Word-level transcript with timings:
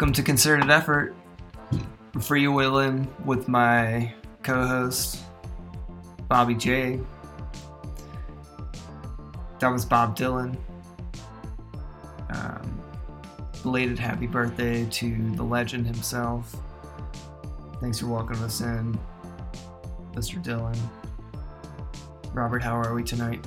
Welcome 0.00 0.14
to 0.14 0.22
Concerted 0.22 0.70
Effort. 0.70 1.14
I'm 1.72 2.22
freewheeling 2.22 3.06
with 3.26 3.48
my 3.48 4.14
co-host 4.42 5.18
Bobby 6.26 6.54
J. 6.54 7.00
That 9.58 9.68
was 9.68 9.84
Bob 9.84 10.16
Dylan. 10.16 10.56
Um, 12.30 12.80
belated 13.62 13.98
happy 13.98 14.26
birthday 14.26 14.86
to 14.86 15.32
the 15.32 15.42
legend 15.42 15.84
himself. 15.84 16.56
Thanks 17.82 17.98
for 17.98 18.06
welcoming 18.06 18.42
us 18.42 18.62
in, 18.62 18.98
Mr. 20.14 20.42
Dylan. 20.42 20.78
Robert, 22.32 22.62
how 22.62 22.74
are 22.74 22.94
we 22.94 23.02
tonight? 23.02 23.44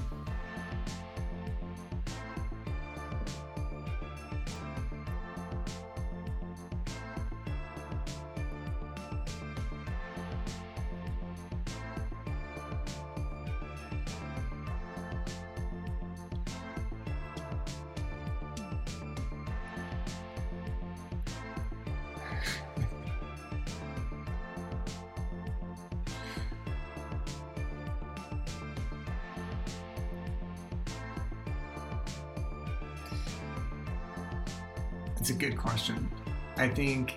It's 35.24 35.30
a 35.30 35.34
good 35.36 35.58
question. 35.58 36.12
I 36.58 36.68
think 36.68 37.16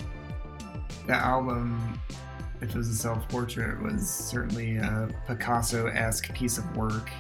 the 1.09 1.15
album, 1.15 2.01
if 2.61 2.71
it 2.71 2.77
was 2.77 2.89
a 2.89 2.95
self 2.95 3.29
portrait, 3.29 3.83
was 3.83 4.09
certainly 4.09 4.77
a 4.77 5.09
Picasso 5.27 5.89
esque 5.89 6.33
piece 6.33 6.57
of 6.57 6.77
work. 6.77 7.11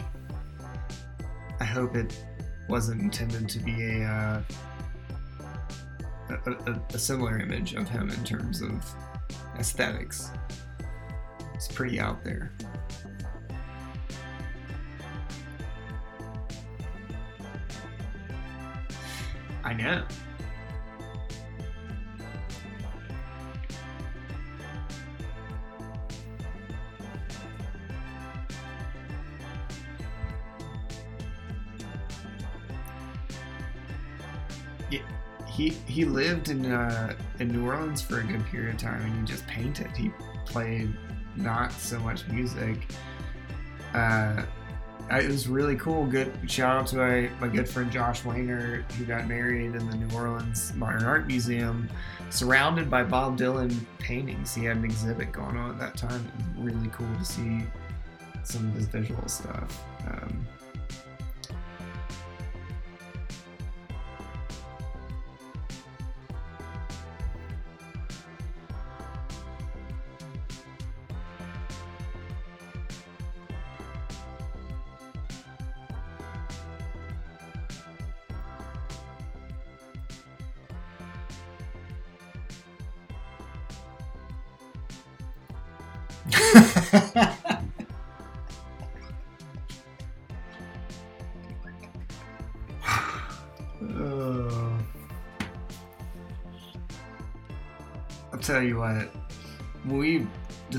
I 1.59 1.65
hope 1.65 1.97
it 1.97 2.17
wasn't 2.69 3.01
intended 3.01 3.49
to 3.49 3.59
be 3.59 3.83
a, 3.83 4.05
uh, 4.05 4.43
a, 6.31 6.51
a, 6.53 6.83
a 6.95 6.99
similar 7.01 7.41
image 7.41 7.75
of 7.75 7.89
him 7.89 8.09
in 8.09 8.23
terms 8.23 8.63
of 8.63 8.71
aesthetics. 9.59 10.31
It's 11.53 11.67
pretty 11.67 11.99
out 11.99 12.23
there. 12.23 12.53
I 19.65 19.73
know. 19.73 20.05
Lived 36.49 36.65
in 36.65 36.73
uh, 36.73 37.15
in 37.39 37.49
New 37.49 37.67
Orleans 37.67 38.03
for 38.03 38.21
a 38.21 38.25
good 38.25 38.45
period 38.47 38.75
of 38.75 38.81
time, 38.81 39.03
and 39.03 39.21
he 39.21 39.25
just 39.25 39.47
painted. 39.47 39.89
He 39.97 40.11
played 40.45 40.93
not 41.37 41.73
so 41.73 41.99
much 42.01 42.27
music. 42.29 42.87
Uh, 43.95 44.45
it 45.11 45.29
was 45.29 45.49
really 45.49 45.77
cool. 45.77 46.07
Good 46.07 46.33
shout 46.49 46.77
out 46.77 46.87
to 46.89 46.97
my, 46.97 47.31
my 47.41 47.49
good 47.49 47.69
friend 47.69 47.91
Josh 47.91 48.25
Wayner, 48.25 48.85
who 48.97 49.05
got 49.05 49.29
married 49.29 49.75
in 49.75 49.91
the 49.91 49.97
New 49.97 50.17
Orleans 50.17 50.73
Modern 50.75 51.05
Art 51.05 51.27
Museum, 51.27 51.89
surrounded 52.31 52.91
by 52.91 53.05
Bob 53.05 53.39
Dylan 53.39 53.77
paintings. 53.99 54.55
He 54.55 54.65
had 54.65 54.79
an 54.79 54.85
exhibit 54.85 55.33
going 55.33 55.57
on 55.57 55.71
at 55.71 55.79
that 55.79 55.97
time. 55.97 56.27
It 56.27 56.59
was 56.59 56.75
really 56.75 56.89
cool 56.89 57.09
to 57.19 57.25
see 57.25 57.63
some 58.43 58.67
of 58.69 58.75
his 58.75 58.87
visual 58.87 59.27
stuff. 59.29 59.85
Um, 60.09 60.47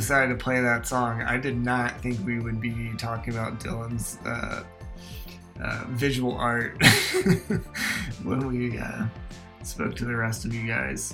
decided 0.08 0.40
to 0.40 0.42
play 0.42 0.62
that 0.62 0.88
song, 0.88 1.22
I 1.22 1.36
did 1.36 1.58
not 1.58 2.00
think 2.00 2.18
we 2.26 2.40
would 2.40 2.62
be 2.62 2.94
talking 2.98 3.34
about 3.34 3.60
Dylan's 3.60 4.18
uh, 4.26 4.64
uh, 5.62 5.84
visual 5.90 6.34
art 6.38 6.82
when 8.24 8.48
we 8.48 8.80
uh, 8.80 9.06
spoke 9.64 9.98
to 9.98 10.06
the 10.06 10.16
rest 10.16 10.46
of 10.46 10.54
you 10.54 10.66
guys. 10.66 11.14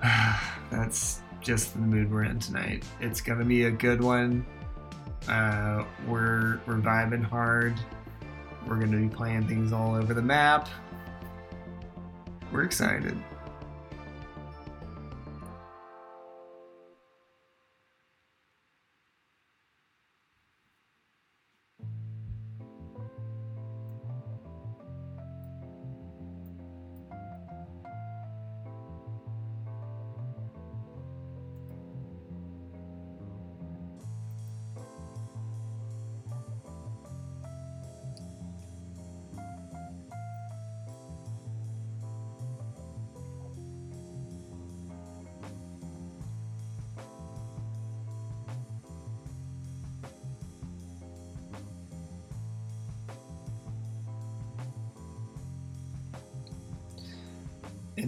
That's 0.70 1.20
just 1.40 1.72
the 1.72 1.80
mood 1.80 2.12
we're 2.12 2.26
in 2.26 2.38
tonight. 2.38 2.84
It's 3.00 3.20
gonna 3.20 3.44
be 3.44 3.64
a 3.64 3.72
good 3.72 4.04
one. 4.04 4.46
Uh, 5.28 5.82
we're 6.06 6.60
we're 6.64 6.78
vibing 6.78 7.24
hard. 7.24 7.74
We're 8.68 8.78
to 8.78 8.86
be 8.86 9.08
playing 9.08 9.48
things 9.48 9.72
all 9.72 9.96
over 9.96 10.14
the 10.14 10.22
map. 10.22 10.68
We're 12.52 12.62
excited. 12.62 13.20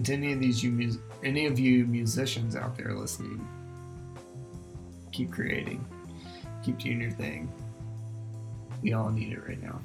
And 0.00 0.06
to 0.06 0.14
any 0.14 0.32
of 0.32 0.41
these 0.41 0.64
you 0.64 0.99
any 1.23 1.44
of 1.44 1.58
you 1.58 1.85
musicians 1.85 2.56
out 2.56 2.75
there 2.75 2.94
listening, 2.94 3.47
keep 5.12 5.31
creating, 5.31 5.85
keep 6.64 6.79
doing 6.79 7.02
your 7.02 7.11
thing. 7.11 7.52
We 8.81 8.94
all 8.94 9.11
need 9.11 9.35
it 9.35 9.47
right 9.47 9.62
now. 9.62 9.79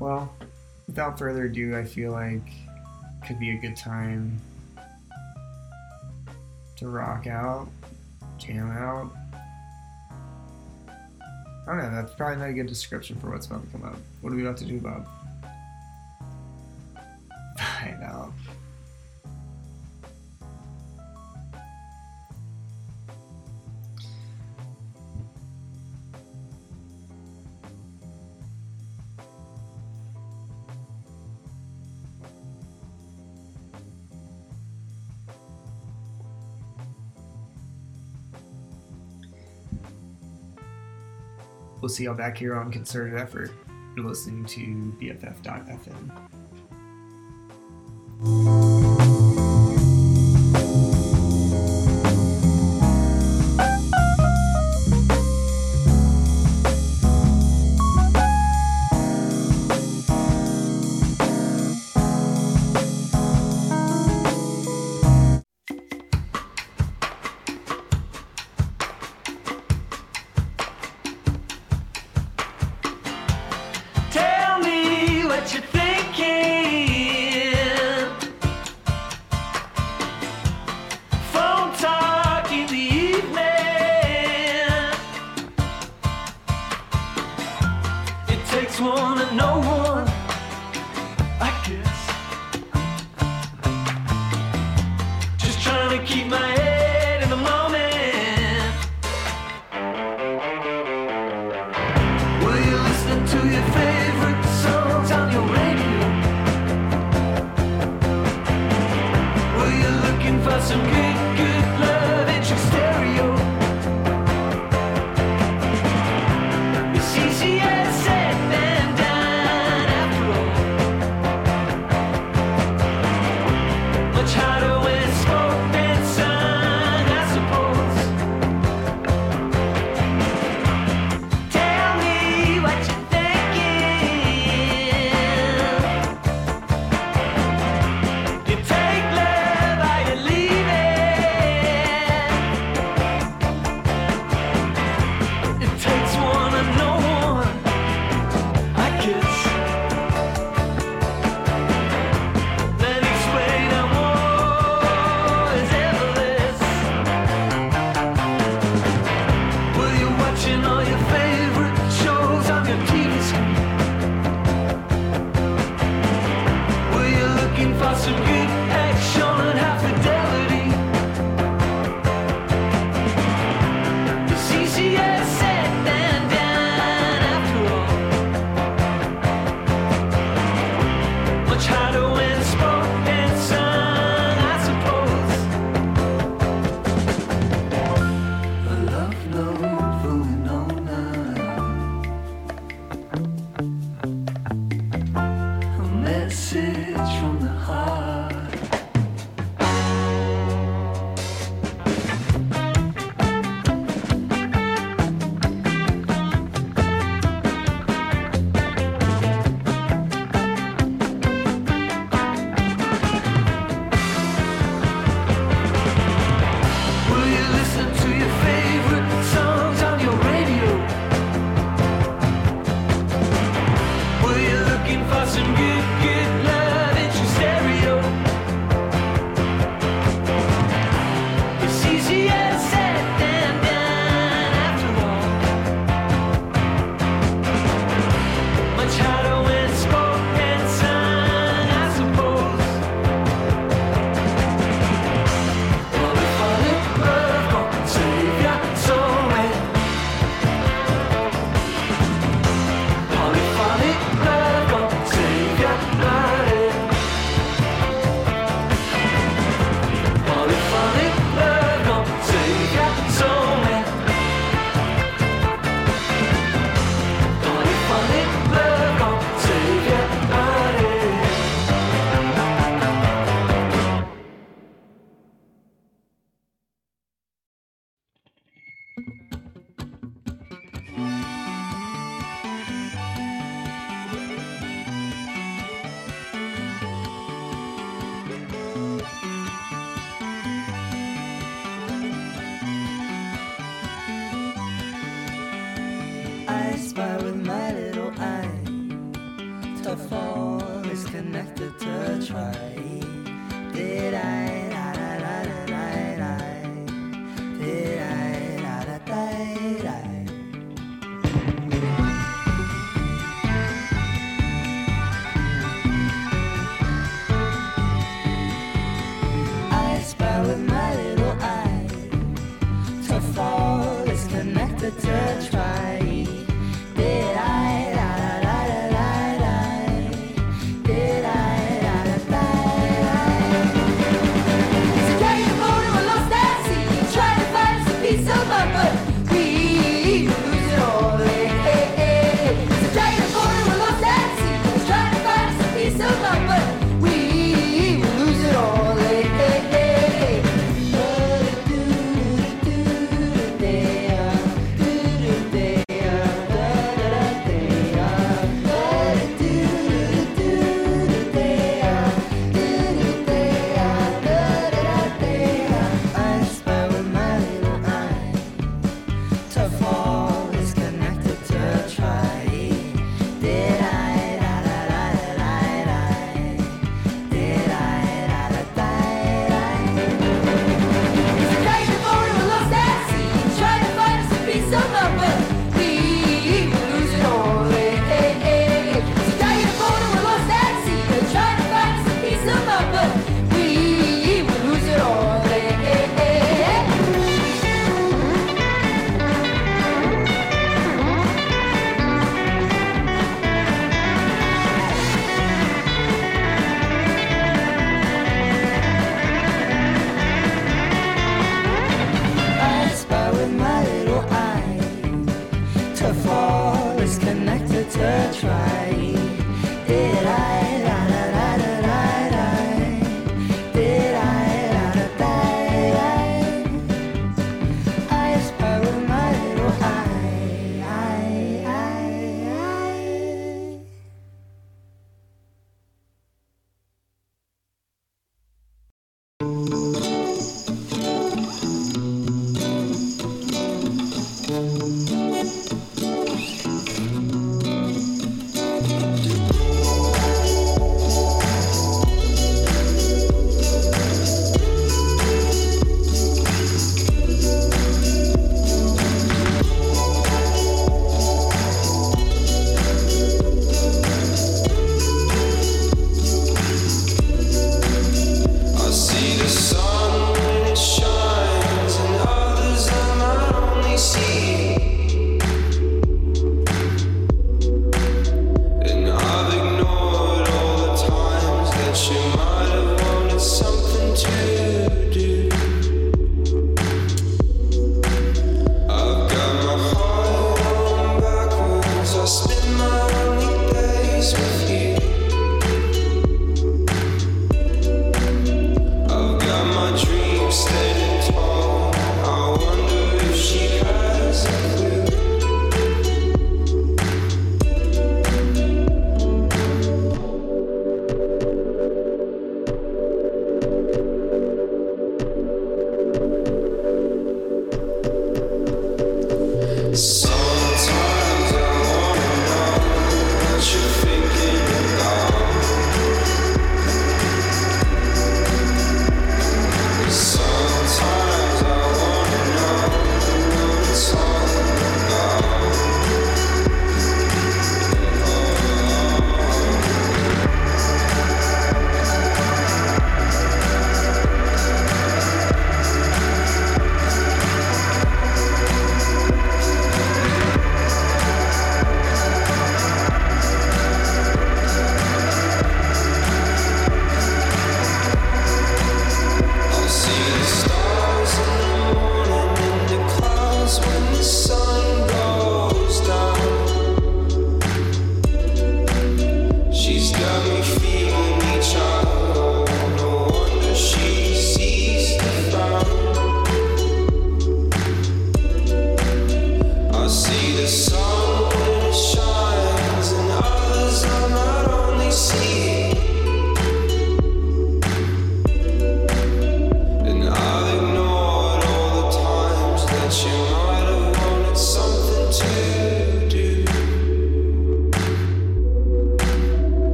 Well, 0.00 0.34
without 0.86 1.18
further 1.18 1.44
ado, 1.44 1.76
I 1.76 1.84
feel 1.84 2.12
like 2.12 2.48
could 3.26 3.38
be 3.38 3.50
a 3.50 3.58
good 3.58 3.76
time 3.76 4.40
to 6.76 6.88
rock 6.88 7.26
out, 7.26 7.68
jam 8.38 8.70
out. 8.70 9.12
I 11.68 11.72
don't 11.72 11.76
know, 11.76 11.90
that's 11.90 12.14
probably 12.14 12.36
not 12.36 12.48
a 12.48 12.54
good 12.54 12.68
description 12.68 13.20
for 13.20 13.32
what's 13.32 13.48
about 13.48 13.66
to 13.66 13.70
come 13.78 13.84
up. 13.84 13.98
What 14.22 14.32
are 14.32 14.36
we 14.36 14.40
about 14.40 14.56
to 14.56 14.64
do, 14.64 14.80
Bob? 14.80 15.06
We'll 41.86 41.94
see 41.94 42.02
y'all 42.02 42.14
back 42.14 42.36
here 42.36 42.56
on 42.56 42.72
Concerted 42.72 43.14
Effort. 43.16 43.52
You're 43.94 44.04
listening 44.04 44.44
to 44.46 44.60
BFF.fm. 45.00 46.35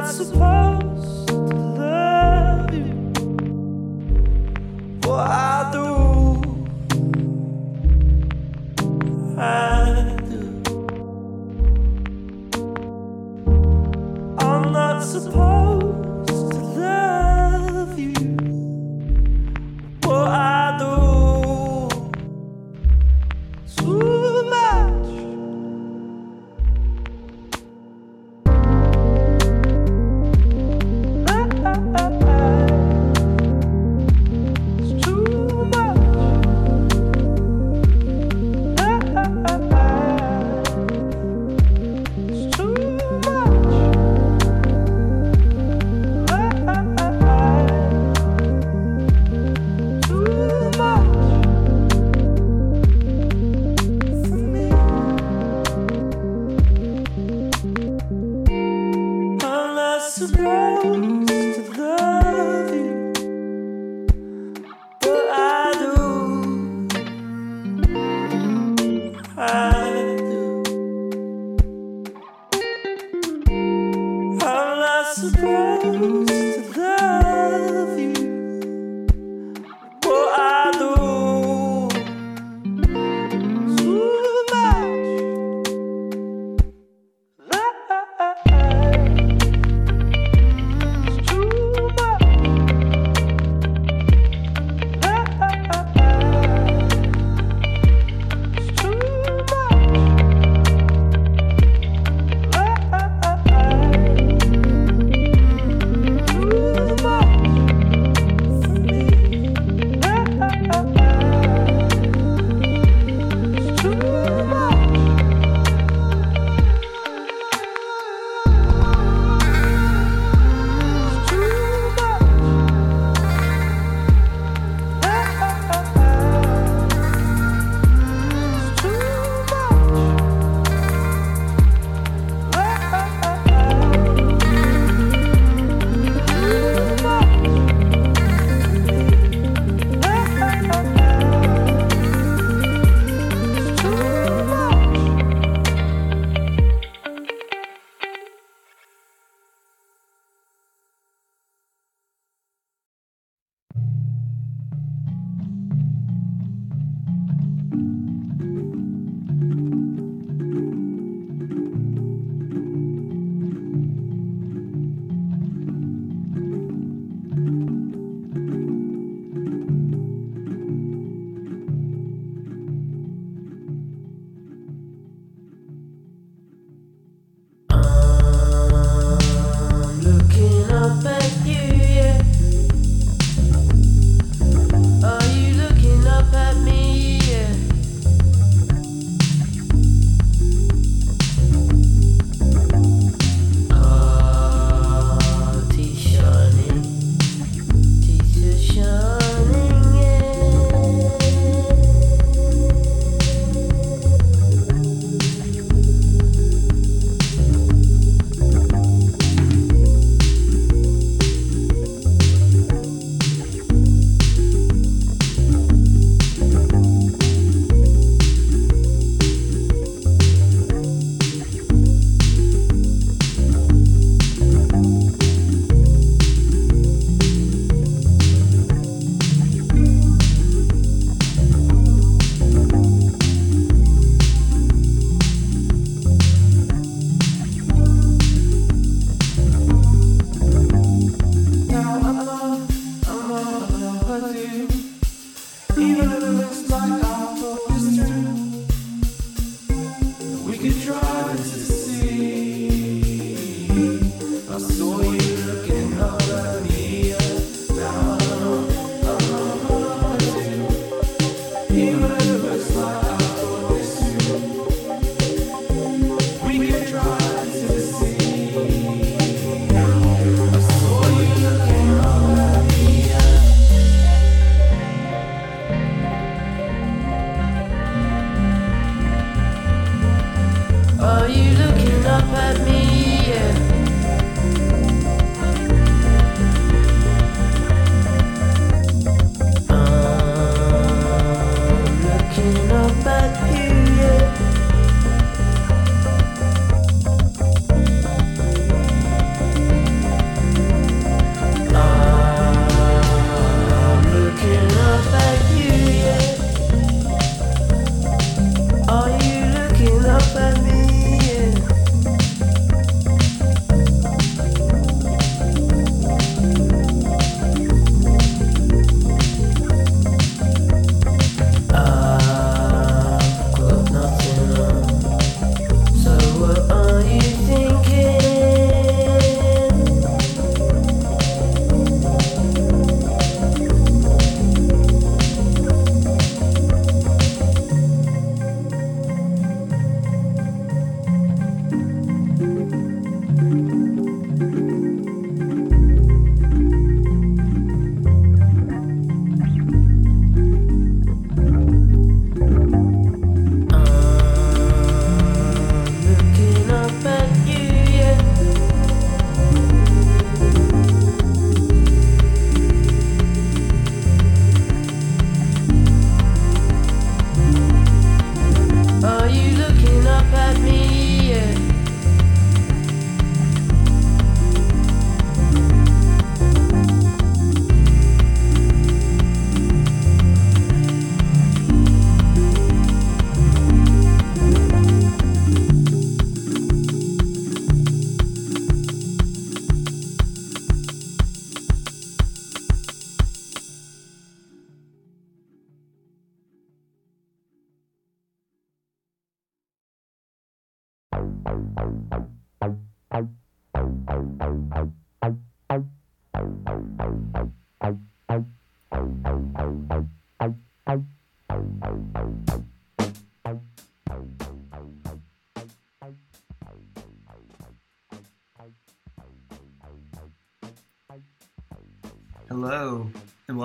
not 0.00 0.14
supposed 0.14 1.27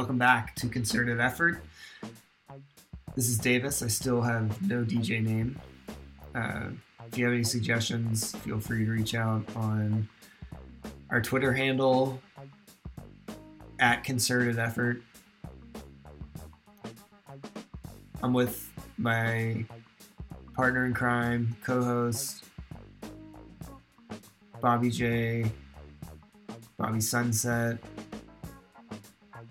welcome 0.04 0.18
back 0.18 0.54
to 0.54 0.68
Concerted 0.68 1.22
Effort. 1.22 1.64
This 3.16 3.30
is 3.30 3.38
Davis. 3.38 3.82
I 3.82 3.88
still 3.88 4.20
have 4.20 4.62
no 4.62 4.84
DJ 4.84 5.24
name. 5.24 5.58
Uh, 6.36 6.72
if 7.08 7.18
you 7.18 7.24
have 7.24 7.34
any 7.34 7.46
suggestions, 7.46 8.36
feel 8.40 8.60
free 8.60 8.84
to 8.84 8.92
reach 8.92 9.16
out 9.16 9.46
on 9.56 10.10
our 11.10 11.22
Twitter 11.22 11.54
handle 11.54 12.22
at 13.80 14.04
Concerted 14.04 14.60
Effort. 14.60 15.02
I'm 18.22 18.34
with 18.34 18.74
my 18.98 19.64
partner 20.54 20.86
in 20.86 20.94
crime, 20.94 21.56
co-host 21.64 22.44
Bobby 24.60 24.90
J, 24.90 25.50
Bobby 26.78 27.00
Sunset, 27.00 27.78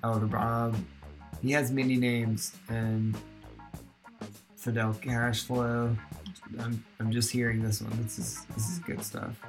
Oh, 0.03 0.12
Elder 0.15 0.27
Bob. 0.27 0.75
Um, 0.75 0.87
he 1.43 1.53
has 1.53 1.71
many 1.71 1.97
names 1.97 2.53
and 2.69 3.17
Fidel 4.57 4.95
Cashflow. 4.95 5.97
I'm, 6.59 6.85
I'm 7.01 7.11
just 7.11 7.31
hearing 7.31 7.62
this 7.62 7.81
one. 7.81 7.93
This 8.03 8.19
is 8.19 8.45
this 8.55 8.69
is 8.69 8.79
good 8.81 9.03
stuff. 9.03 9.41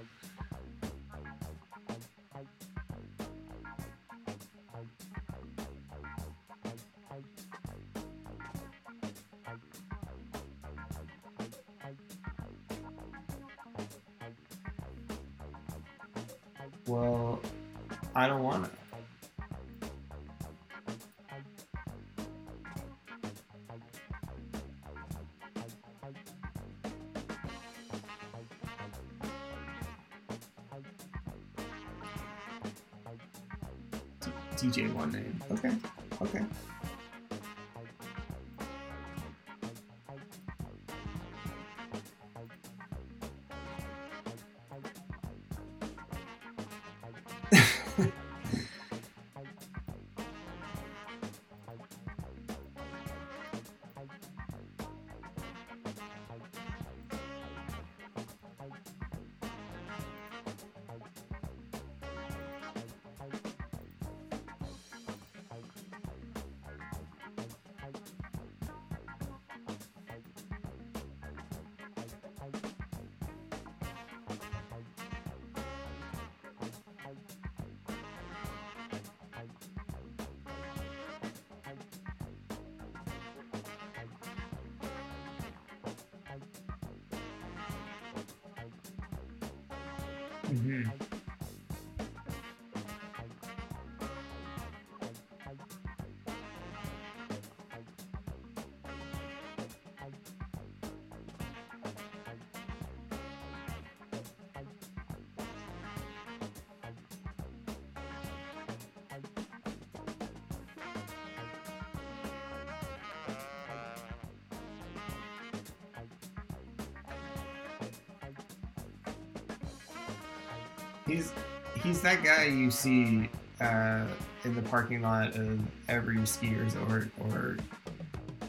That 122.04 122.24
guy 122.24 122.46
you 122.46 122.70
see 122.70 123.30
uh, 123.62 124.06
in 124.44 124.56
the 124.56 124.62
parking 124.64 125.02
lot 125.02 125.36
of 125.36 125.60
every 125.88 126.24
ski 126.26 126.54
resort 126.54 127.08
or 127.20 127.58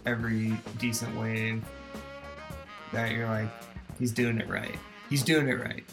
every 0.07 0.53
decent 0.79 1.17
wave. 1.17 1.64
That 2.93 3.12
you're 3.12 3.29
like, 3.29 3.49
he's 3.99 4.12
doing 4.12 4.38
it 4.38 4.49
right. 4.49 4.77
He's 5.09 5.23
doing 5.23 5.49
it 5.49 5.61
right. 5.61 5.85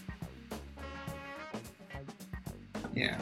Yeah. 2.93 3.19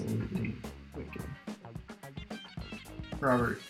Absolutely 0.00 0.54
wicked. 0.94 1.24
Robert. 3.18 3.60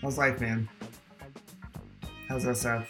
How's 0.00 0.16
life, 0.16 0.40
man? 0.40 0.66
How's 2.26 2.46
SF? 2.46 2.86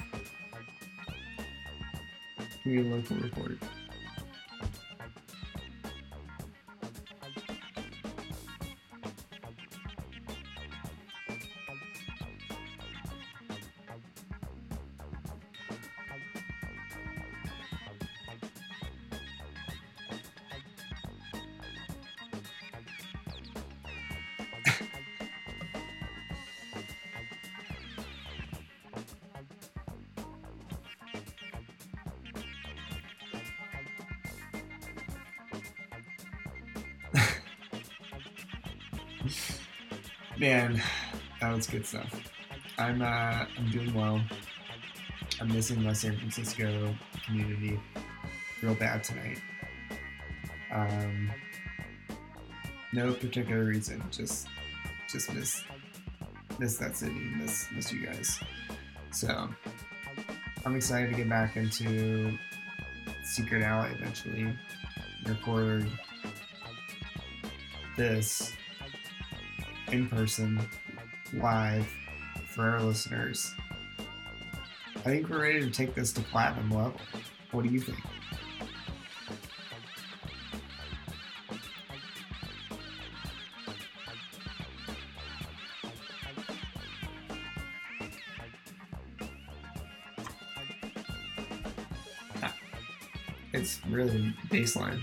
Give 2.63 2.73
me 2.73 2.93
a 2.93 2.95
local 2.95 3.17
report. 3.17 3.59
Man, 40.37 40.83
that 41.41 41.55
was 41.55 41.69
good 41.69 41.87
stuff. 41.87 42.13
I'm 42.77 43.03
uh, 43.03 43.47
I'm 43.57 43.71
doing 43.71 43.95
well. 43.95 44.21
I'm 45.41 45.53
missing 45.53 45.81
my 45.83 45.93
San 45.93 46.17
Francisco 46.17 46.93
community 47.25 47.79
real 48.61 48.75
bad 48.75 49.05
tonight. 49.05 49.39
Um, 50.73 51.31
no 52.93 53.13
particular 53.13 53.65
reason, 53.65 54.03
just 54.11 54.49
just 55.09 55.33
miss 55.33 55.63
miss 56.59 56.79
that 56.79 56.97
city, 56.97 57.15
miss 57.37 57.69
miss 57.71 57.93
you 57.93 58.05
guys. 58.05 58.41
So 59.13 59.49
I'm 60.67 60.75
excited 60.75 61.11
to 61.11 61.17
get 61.17 61.29
back 61.29 61.57
into 61.57 62.37
Secret 63.23 63.63
Alley 63.63 63.91
eventually. 63.93 64.53
Record 65.27 65.89
this 67.97 68.53
in 69.91 70.09
person, 70.09 70.61
live 71.35 71.87
for 72.49 72.69
our 72.69 72.81
listeners. 72.81 73.55
I 74.97 75.01
think 75.01 75.29
we're 75.29 75.43
ready 75.43 75.61
to 75.61 75.71
take 75.71 75.95
this 75.95 76.13
to 76.15 76.21
platinum 76.23 76.71
level. 76.71 77.01
What 77.51 77.65
do 77.65 77.71
you 77.71 77.81
think? 77.81 77.99
Ah, 92.43 92.55
it's 93.53 93.81
really 93.89 94.35
baseline. 94.49 95.03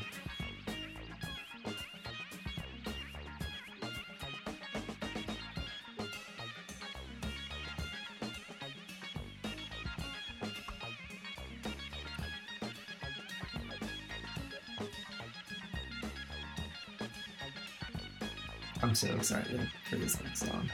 So 19.02 19.16
excited 19.16 19.68
for 19.90 19.96
this 19.96 20.22
next 20.22 20.42
song. 20.42 20.70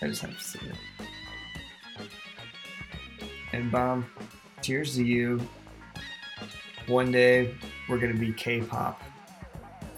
I 0.00 0.06
just 0.06 0.22
have 0.22 0.38
to 0.38 0.44
see 0.44 0.60
it. 0.60 0.76
And 3.52 3.64
um, 3.64 3.70
Bob, 3.72 4.04
cheers 4.62 4.94
to 4.94 5.02
you. 5.02 5.40
One 6.86 7.10
day 7.10 7.56
we're 7.88 7.98
gonna 7.98 8.14
be 8.14 8.32
K-pop 8.32 9.02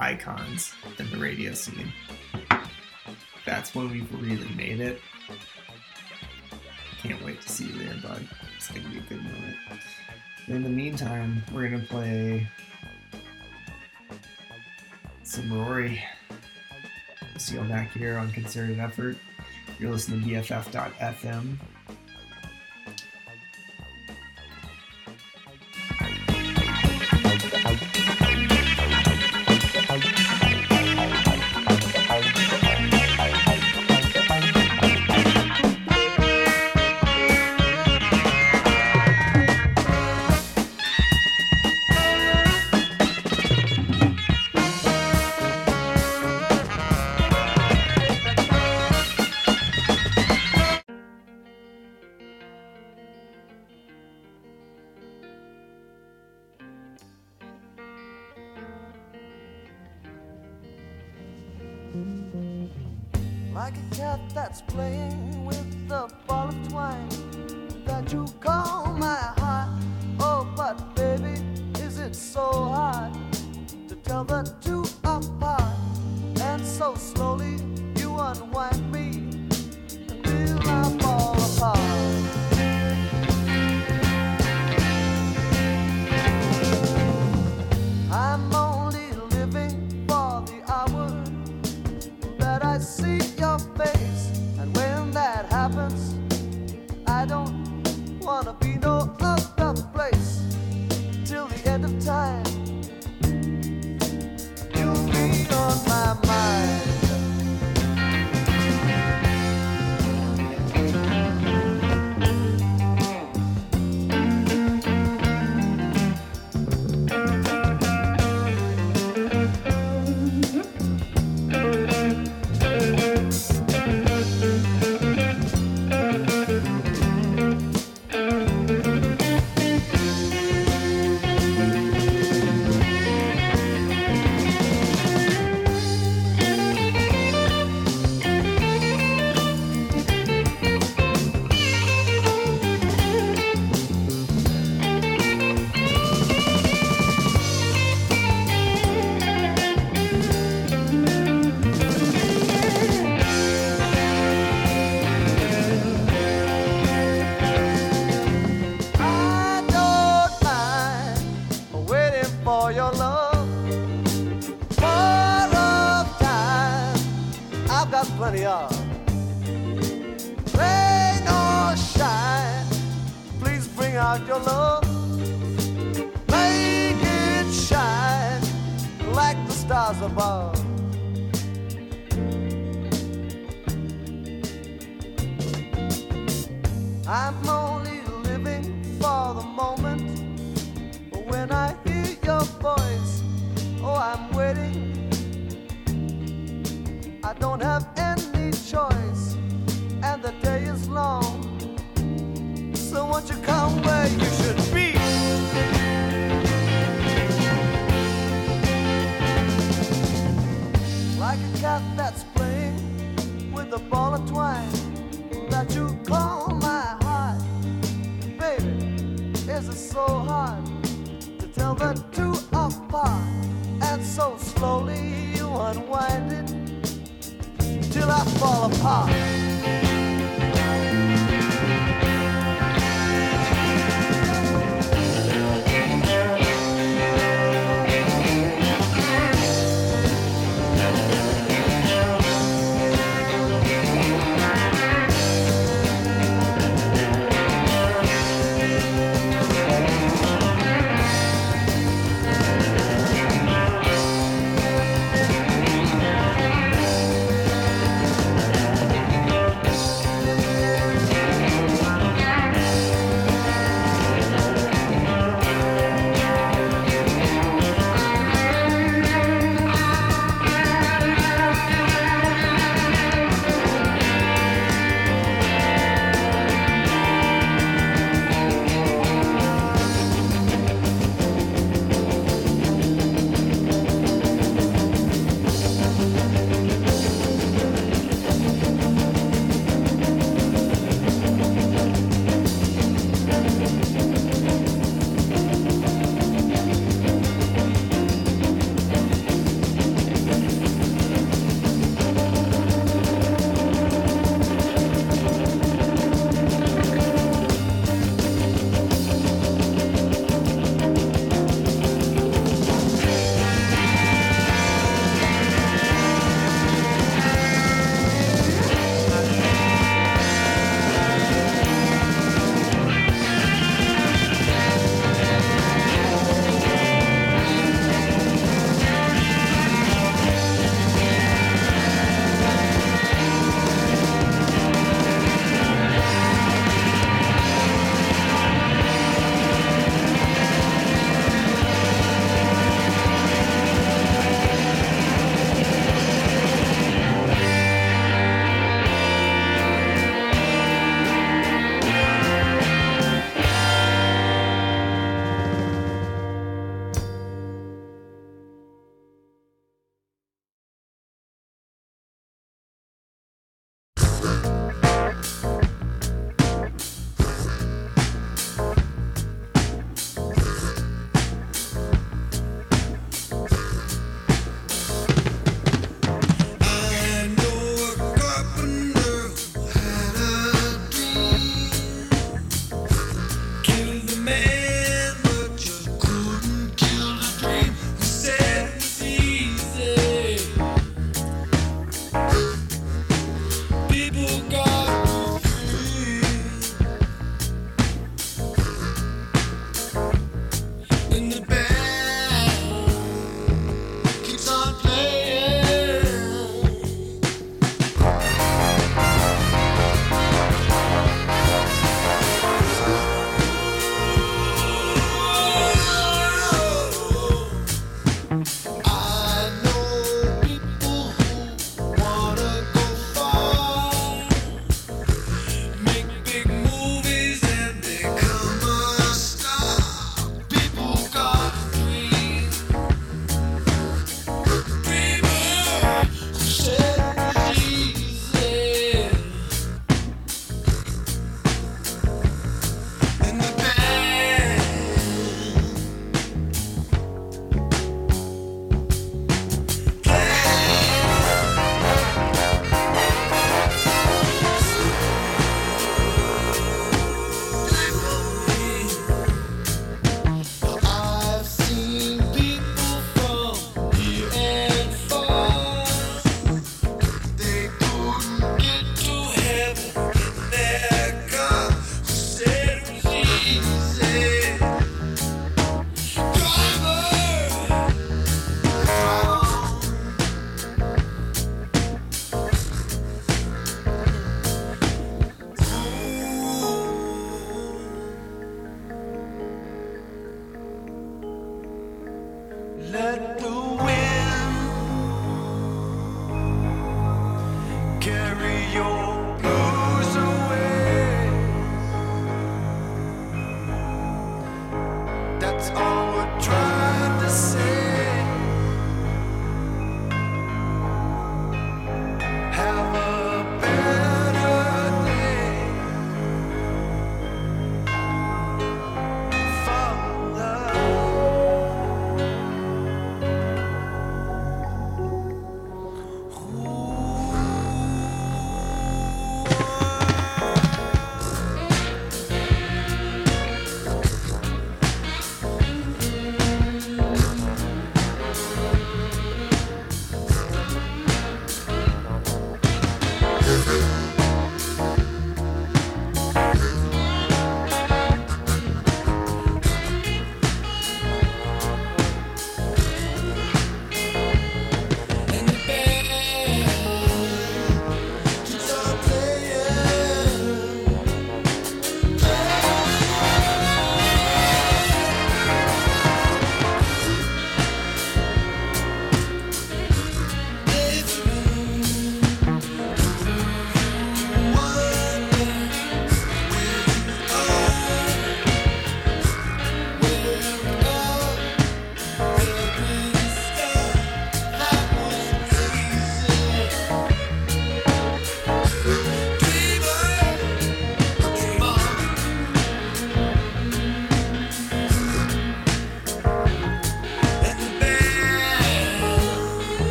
icons 0.00 0.72
in 0.98 1.10
the 1.10 1.18
radio 1.18 1.52
scene. 1.52 1.92
That's 3.44 3.74
when 3.74 3.90
we've 3.90 4.10
really 4.14 4.48
made 4.54 4.80
it. 4.80 5.02
Can't 7.02 7.22
wait 7.22 7.42
to 7.42 7.48
see 7.50 7.66
you 7.66 7.78
there, 7.78 7.96
bud. 8.02 8.26
It's 8.56 8.68
gonna 8.68 8.88
be 8.88 8.96
a 8.96 9.02
good 9.02 9.22
moment. 9.22 9.56
In 10.48 10.62
the 10.62 10.70
meantime, 10.70 11.42
we're 11.52 11.68
gonna 11.68 11.84
play 11.84 12.48
some 15.22 15.52
Rory. 15.52 16.02
All 17.52 17.64
back 17.64 17.92
here 17.92 18.16
on 18.16 18.32
Concerted 18.32 18.78
Effort. 18.78 19.18
You're 19.78 19.90
listening 19.90 20.22
to 20.22 20.26
BFF.FM. 20.26 21.58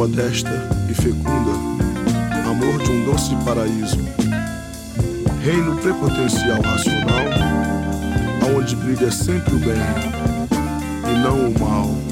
modesta 0.00 0.50
e 0.88 0.94
fecunda, 0.94 1.52
amor 2.48 2.82
de 2.82 2.90
um 2.90 3.04
doce 3.04 3.36
paraíso, 3.44 3.98
reino 5.42 5.76
prepotencial 5.76 6.58
racional, 6.62 7.26
aonde 8.42 8.76
brilha 8.76 9.10
sempre 9.10 9.56
o 9.56 9.58
bem 9.58 9.76
e 11.04 11.18
não 11.18 11.50
o 11.50 11.60
mal. 11.60 12.09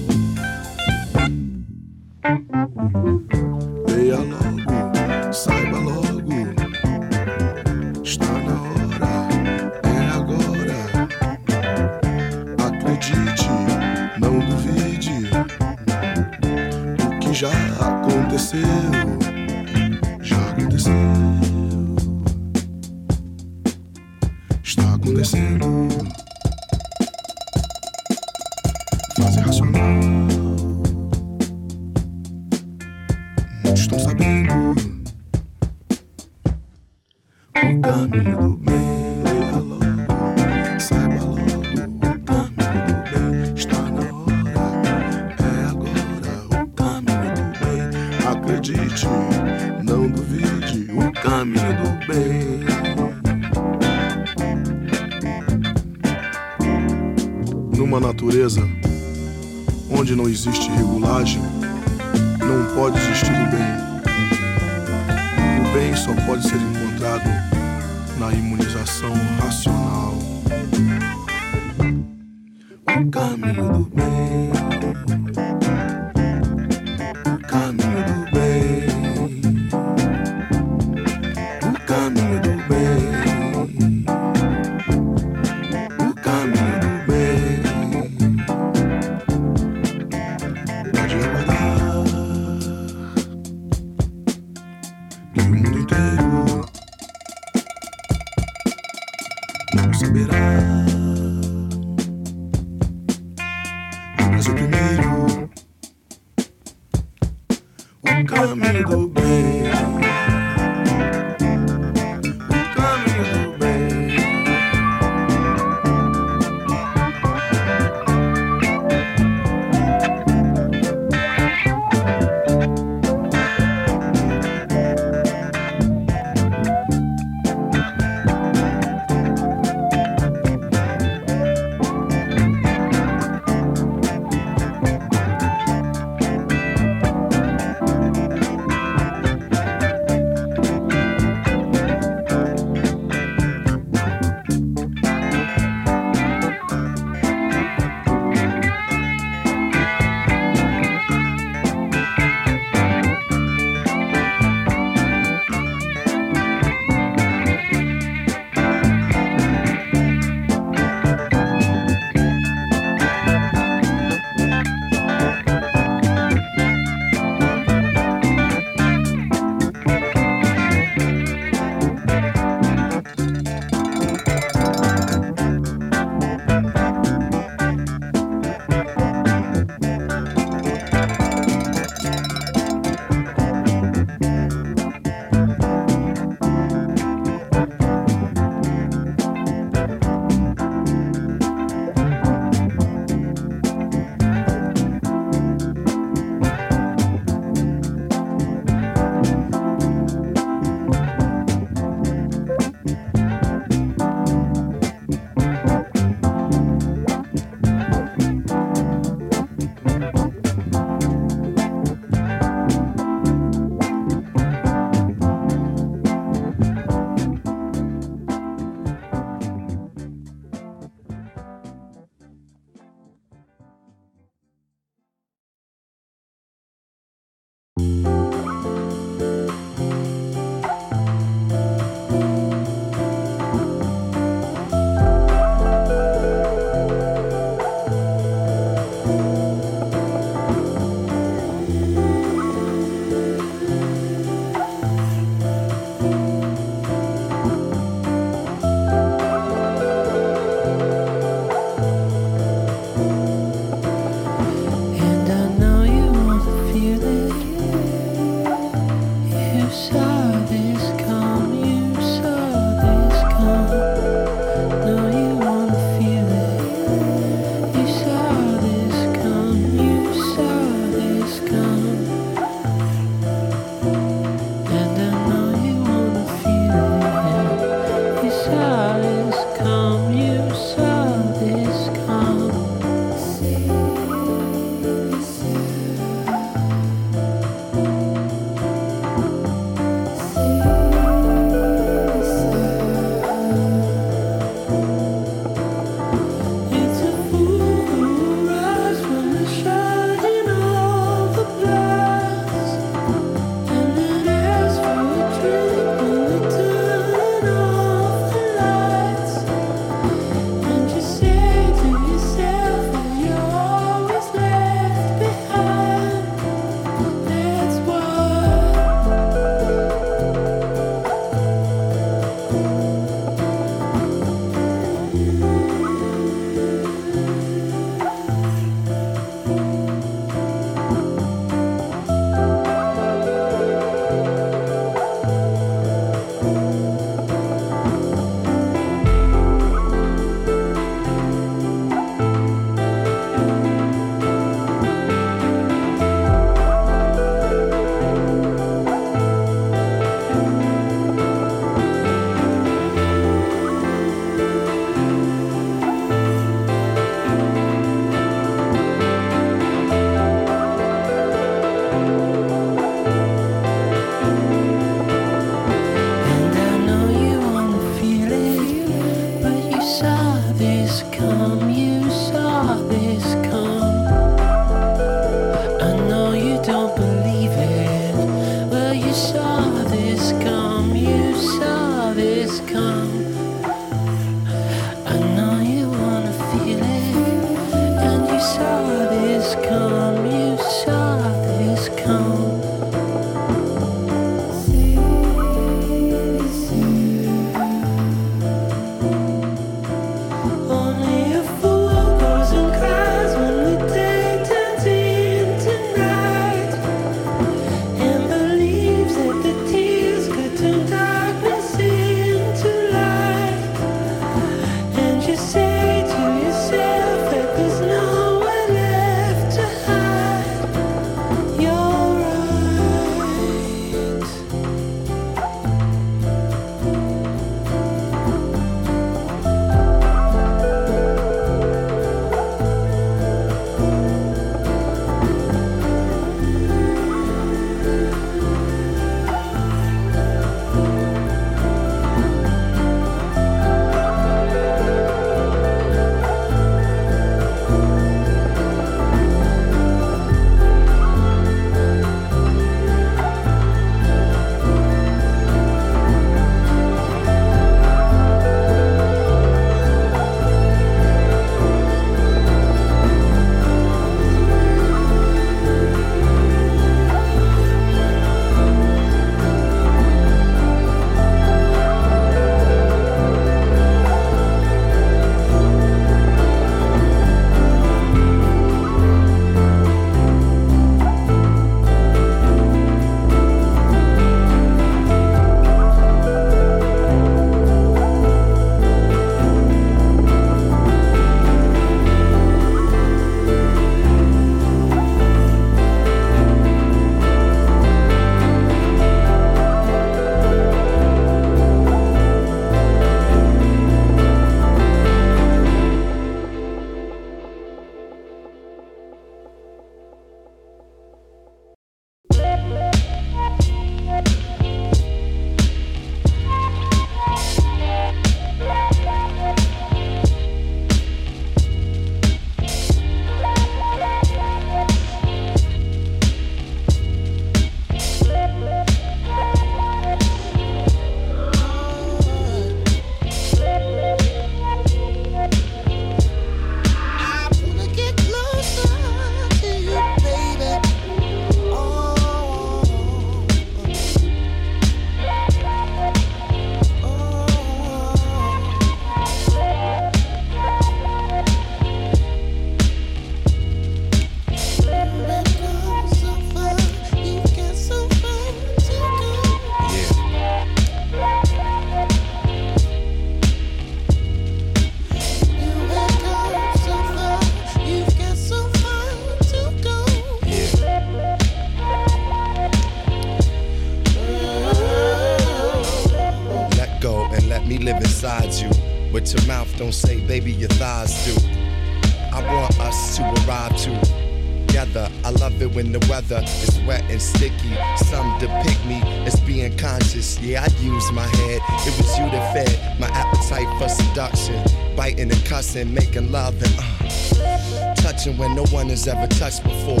Weather 586.28 586.44
is 586.44 586.80
wet 586.80 587.02
and 587.10 587.20
sticky. 587.20 587.74
Some 587.96 588.38
depict 588.38 588.84
me 588.86 589.00
as 589.26 589.38
being 589.40 589.76
conscious. 589.76 590.40
Yeah, 590.40 590.64
I 590.64 590.80
use 590.80 591.12
my 591.12 591.26
head. 591.26 591.60
It 591.86 591.96
was 591.96 592.18
you 592.18 592.24
that 592.30 592.54
fed 592.54 593.00
my 593.00 593.08
appetite 593.08 593.68
for 593.78 593.88
seduction. 593.88 594.62
Biting 594.96 595.30
and 595.30 595.44
cussing, 595.44 595.92
making 595.92 596.32
love 596.32 596.54
and 596.62 596.74
uh, 596.78 597.94
touching 597.96 598.36
when 598.36 598.54
no 598.54 598.64
one 598.66 598.88
has 598.88 599.06
ever 599.06 599.26
touched 599.26 599.62
before. 599.62 600.00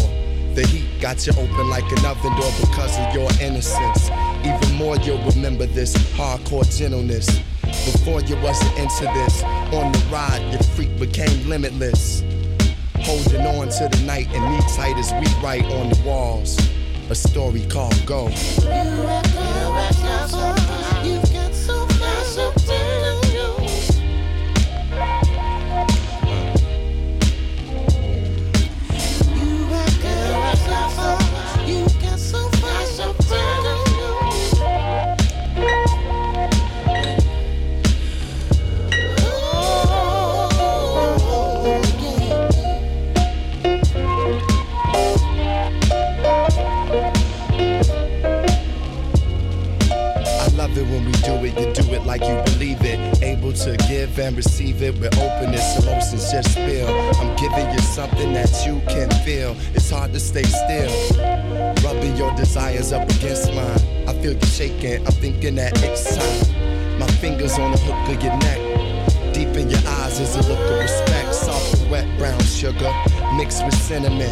The 0.54 0.66
heat 0.66 1.00
got 1.00 1.24
you 1.26 1.32
open 1.32 1.70
like 1.70 1.84
an 1.92 2.04
oven 2.04 2.34
door 2.36 2.52
because 2.60 2.98
of 2.98 3.14
your 3.14 3.30
innocence. 3.40 4.10
Even 4.44 4.74
more, 4.74 4.96
you'll 4.98 5.22
remember 5.30 5.66
this 5.66 5.94
hardcore 6.16 6.66
gentleness. 6.76 7.26
Before 7.62 8.20
you 8.22 8.36
wasn't 8.40 8.76
into 8.78 9.04
this, 9.14 9.42
on 9.42 9.92
the 9.92 10.08
ride, 10.10 10.42
your 10.50 10.62
freak 10.74 10.98
became 10.98 11.48
limitless. 11.48 12.17
Holding 13.18 13.46
on 13.46 13.68
to 13.68 13.88
the 13.88 14.02
night 14.06 14.28
and 14.32 14.54
me 14.54 14.60
tight 14.76 14.96
as 14.96 15.12
we 15.14 15.26
write 15.42 15.64
on 15.64 15.88
the 15.88 16.00
walls. 16.06 16.56
A 17.10 17.16
story 17.16 17.66
called 17.66 18.06
Go. 18.06 18.28
Sugar 72.72 72.92
mixed 73.34 73.64
with 73.64 73.74
cinnamon. 73.74 74.30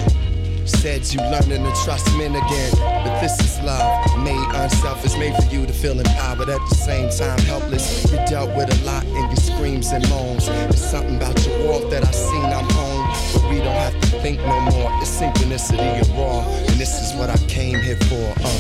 Said 0.67 1.07
you 1.13 1.21
learning 1.21 1.63
to 1.63 1.73
trust 1.85 2.07
men 2.19 2.35
again, 2.35 2.73
but 2.77 3.21
this 3.21 3.39
is 3.41 3.61
love, 3.63 4.19
made 4.19 4.49
unselfish, 4.55 5.17
made 5.17 5.35
for 5.37 5.45
you 5.55 5.65
to 5.65 5.73
feel 5.73 5.99
empowered 5.99 6.49
at 6.49 6.61
the 6.69 6.75
same 6.75 7.09
time 7.09 7.39
helpless. 7.47 8.11
You 8.11 8.19
dealt 8.27 8.55
with 8.57 8.69
a 8.77 8.85
lot 8.85 9.05
in 9.05 9.27
your 9.27 9.37
screams 9.37 9.93
and 9.93 10.07
moans. 10.11 10.47
There's 10.47 10.85
something 10.85 11.17
about 11.17 11.47
your 11.47 11.69
walk 11.69 11.91
that 11.91 12.05
I 12.05 12.11
seen 12.11 12.45
I'm 12.45 12.69
home, 12.71 13.07
but 13.33 13.49
we 13.49 13.59
don't 13.59 13.79
have 13.87 13.95
to 14.01 14.07
think 14.21 14.41
no 14.41 14.61
more. 14.61 14.91
It's 15.01 15.21
synchronicity 15.21 15.79
and 15.79 16.09
raw, 16.19 16.41
and 16.69 16.81
this 16.81 17.01
is 17.01 17.15
what 17.19 17.31
I 17.31 17.37
came 17.47 17.81
here 17.81 17.99
for. 18.09 18.35
Uh. 18.43 18.59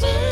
Yeah, 0.00 0.29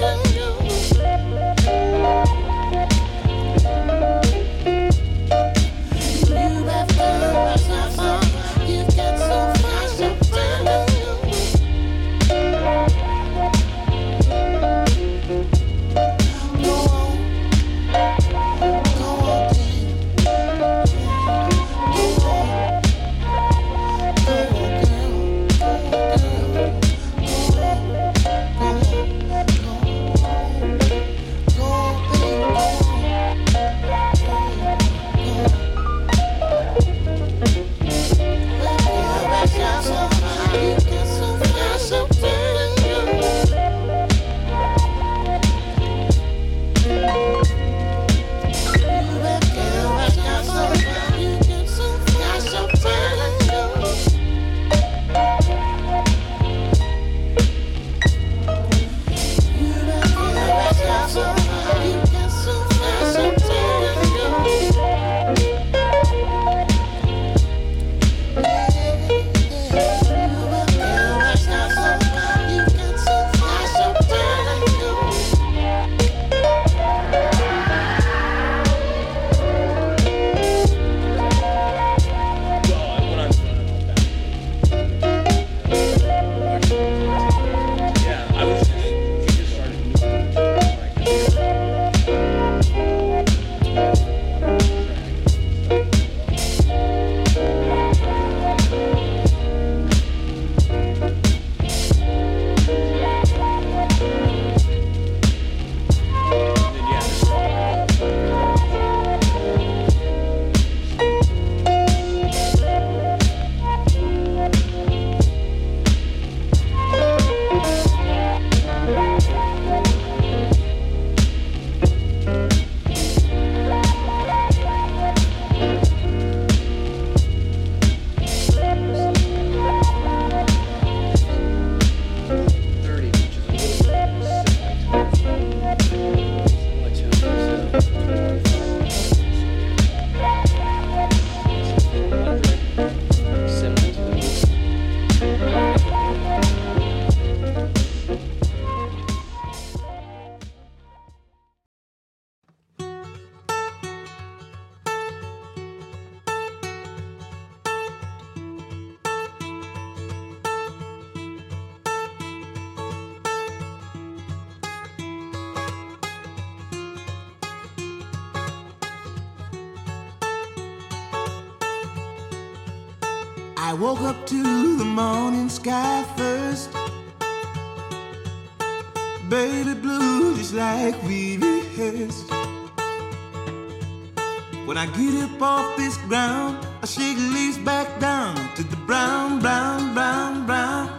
off 185.42 185.76
this 185.76 185.96
ground, 186.08 186.66
I 186.82 186.86
shake 186.86 187.16
leaves 187.16 187.58
back 187.58 188.00
down 188.00 188.34
to 188.56 188.62
the 188.62 188.76
brown, 188.76 189.40
brown, 189.40 189.94
brown, 189.94 190.46
brown, 190.46 190.90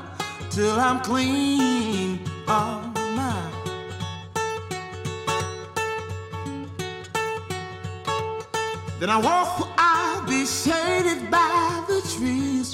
till 0.50 0.80
I'm 0.80 1.00
clean. 1.02 2.20
Oh 2.48 2.82
my. 3.16 3.50
Then 9.00 9.10
I 9.10 9.18
walk 9.18 9.70
I'll 9.78 10.26
be 10.28 10.46
shaded 10.46 11.32
by 11.32 11.84
the 11.88 12.02
trees, 12.16 12.74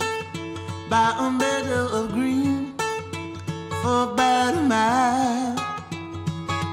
by 0.90 1.16
a 1.20 1.30
meadow 1.30 1.88
of 1.88 2.12
green, 2.14 2.74
for 3.82 4.12
about 4.12 4.56
a 4.56 4.62
mile. 4.62 5.56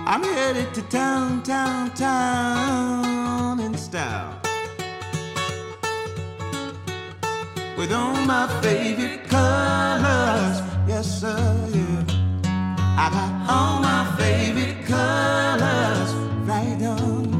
I'm 0.06 0.22
headed 0.22 0.74
to 0.74 0.82
town, 0.82 1.42
town, 1.42 1.90
town 1.92 3.60
in 3.60 3.76
style. 3.76 4.41
With 7.76 7.90
all 7.92 8.14
my 8.26 8.46
favorite 8.62 9.28
colors, 9.28 10.60
yes 10.86 11.20
sir, 11.20 11.68
yeah. 11.74 12.04
I 12.96 13.08
got 13.10 13.32
all 13.50 13.80
my 13.80 14.04
favorite 14.18 14.84
colors 14.86 16.10
right 16.46 16.82
on. 16.82 17.32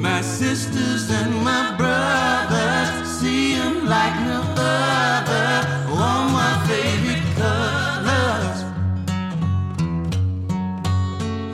My 0.00 0.20
sisters 0.22 1.10
and 1.10 1.44
my 1.44 1.76
brothers 1.76 3.08
see 3.18 3.54
'em 3.54 3.86
like 3.86 4.16
no 4.30 4.40
other. 4.56 5.50
All 5.90 6.24
my 6.40 6.54
favorite 6.70 7.26
colors. 7.42 8.58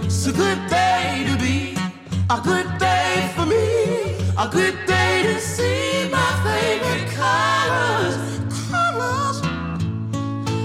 It's 0.06 0.26
a 0.26 0.32
good 0.32 0.60
day 0.68 1.24
to 1.28 1.34
be, 1.44 1.76
a 2.30 2.38
good 2.50 2.68
day 2.78 3.32
for 3.34 3.46
me, 3.46 3.66
a 4.44 4.46
good 4.48 4.76
day 4.86 5.22
to 5.28 5.40
see 5.40 5.87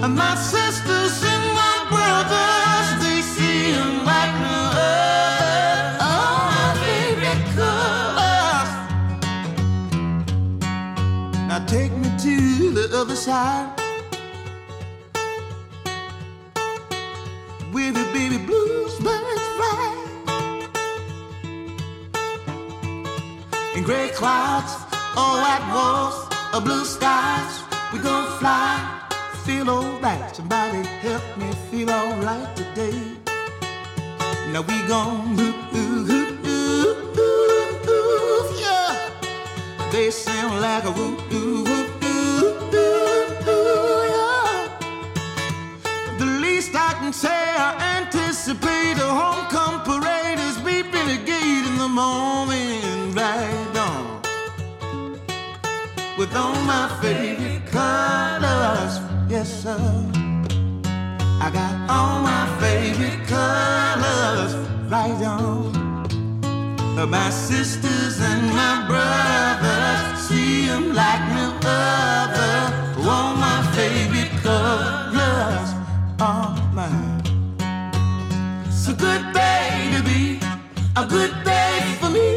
And 0.04 0.16
my 0.16 0.36
sisters 0.36 1.24
and 1.24 1.46
my 1.56 1.78
brothers, 1.90 2.88
they 3.02 3.22
like. 4.04 4.36
Oh, 6.02 6.52
my. 7.56 8.68
Now 11.48 11.66
take 11.68 11.94
me 11.94 12.10
to 12.20 12.72
the 12.72 12.90
other 13.00 13.16
side. 13.16 13.70
Baby 17.72 18.04
fly. 19.56 19.88
In 23.76 23.84
gray 23.84 24.10
clouds, 24.10 24.74
all 25.16 25.38
white 25.38 25.66
walls, 25.74 26.28
a 26.54 26.60
blue 26.60 26.84
skies, 26.84 27.64
we 27.94 28.00
gon' 28.00 28.38
fly 28.40 29.03
feel 29.46 29.70
alright. 29.70 30.36
Somebody 30.36 30.84
help 31.02 31.24
me 31.38 31.52
feel 31.70 31.90
alright 31.90 32.56
today. 32.56 33.00
Now 34.52 34.62
we 34.62 34.82
gon' 34.88 35.38
ooh, 35.40 35.54
ooh, 35.76 36.06
ooh, 36.12 36.48
ooh, 36.48 36.96
ooh, 37.18 37.90
ooh, 37.90 38.54
yeah. 38.60 39.10
They 39.92 40.12
sound 40.12 40.62
like 40.62 40.86
a 40.86 40.92
woo, 40.92 41.18
ooh, 41.34 41.68
ooh, 41.68 41.88
ooh, 42.04 42.48
ooh, 42.74 43.50
ooh, 43.50 44.04
yeah. 44.16 44.68
The 46.20 46.26
least 46.26 46.76
I 46.76 46.94
can 47.00 47.12
say, 47.12 47.30
I 47.30 48.00
anticipate 48.00 48.98
a 48.98 49.10
homecoming 49.22 49.82
parade 49.82 50.40
is 50.40 50.58
beeping 50.58 51.08
the 51.12 51.18
gate 51.26 51.66
in 51.70 51.78
the 51.78 51.90
morning, 51.90 53.14
right 53.14 53.78
on. 53.78 54.22
With 56.18 56.34
all 56.36 56.56
my 56.64 56.88
favorite 57.02 57.66
colors, 57.72 59.00
yes 59.34 59.64
sir. 59.64 59.82
I 61.46 61.50
got 61.60 61.74
all 61.90 62.22
my 62.22 62.46
favorite 62.62 63.22
colors, 63.36 64.54
right 64.94 65.22
on. 65.26 65.74
Uh, 67.00 67.08
My 67.08 67.30
sisters 67.32 68.16
and 68.30 68.44
my 68.62 68.76
brothers 68.90 70.20
see 70.28 70.70
'em 70.70 70.86
like 71.02 71.24
no 71.40 71.48
other. 71.66 72.56
All 73.14 73.32
my 73.48 73.60
favorite 73.78 74.34
colors 74.48 75.70
are 76.30 76.54
mine. 76.78 77.22
It's 78.68 78.86
a 78.94 78.96
good 79.06 79.24
day 79.42 79.68
to 79.96 80.00
be, 80.10 80.22
a 81.02 81.06
good 81.16 81.34
day 81.54 81.76
for 82.00 82.10
me, 82.18 82.30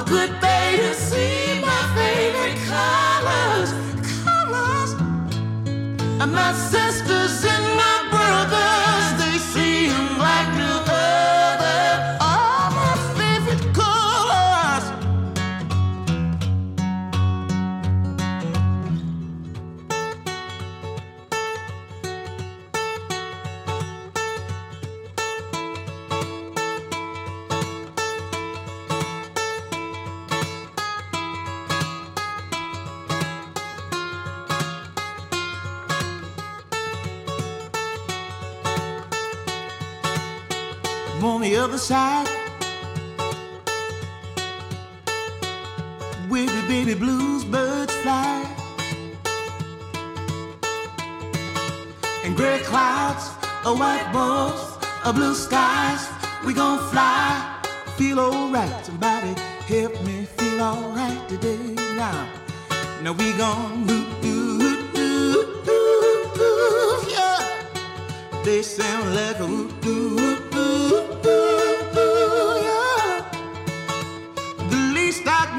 a 0.00 0.02
good 0.14 0.32
day 0.48 0.68
to 0.84 0.90
see 1.08 1.36
my 1.68 1.82
favorite 1.98 2.58
colors. 2.72 3.70
And 6.22 6.30
my 6.30 6.52
sisters 6.52 7.44
and 7.44 7.76
my 7.76 8.06
brothers, 8.12 8.91
other 41.62 41.78
side. 41.78 42.26
Where 46.28 46.46
the 46.46 46.64
baby 46.66 46.94
blues 46.94 47.44
birds 47.44 47.94
fly. 48.02 48.44
And 52.24 52.36
gray 52.36 52.58
clouds, 52.64 53.30
a 53.64 53.72
white 53.72 54.10
walls, 54.12 54.76
a 55.04 55.12
blue 55.12 55.34
skies. 55.34 56.08
We 56.44 56.52
gon' 56.52 56.80
fly, 56.90 57.62
feel 57.96 58.18
alright. 58.18 58.84
Somebody 58.84 59.34
help 59.68 59.92
me 60.02 60.24
feel 60.24 60.60
alright 60.60 61.28
today. 61.28 61.76
Now, 61.94 62.28
now 63.02 63.12
we 63.12 63.32
gon' 63.34 63.88
ooh, 63.88 64.26
ooh, 64.26 64.98
ooh, 64.98 65.68
ooh, 66.40 67.04
yeah. 67.08 68.42
They 68.42 68.62
sound 68.62 69.14
like 69.14 69.38
a 69.38 69.44
ooh, 69.44 69.70
ooh, 69.86 70.51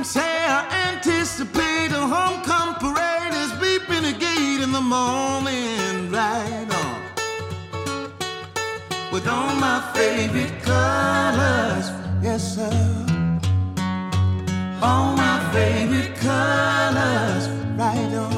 say, 0.03 0.45
I 0.45 0.91
anticipate 0.91 1.91
a 1.91 2.01
homecoming 2.15 2.75
parade 2.75 3.33
is 3.33 3.51
beeping 3.53 4.01
the 4.01 4.13
gate 4.13 4.61
in 4.61 4.71
the 4.71 4.81
morning, 4.81 6.11
right 6.11 6.67
on. 6.69 6.95
Uh. 6.95 7.93
With 9.11 9.27
all 9.27 9.55
my 9.55 9.79
favorite 9.93 10.61
colors, 10.61 11.85
yes 12.21 12.55
sir. 12.55 12.73
All 14.81 15.15
my 15.15 15.37
favorite 15.53 16.15
colors, 16.17 17.47
right 17.77 18.13
on. 18.15 18.33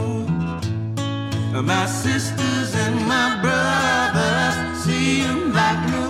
My 1.66 1.86
sisters 1.88 2.76
and 2.76 3.08
my 3.08 3.40
brothers 3.42 4.56
see 4.84 5.22
'em 5.22 5.54
like 5.54 5.82
no 5.90 6.05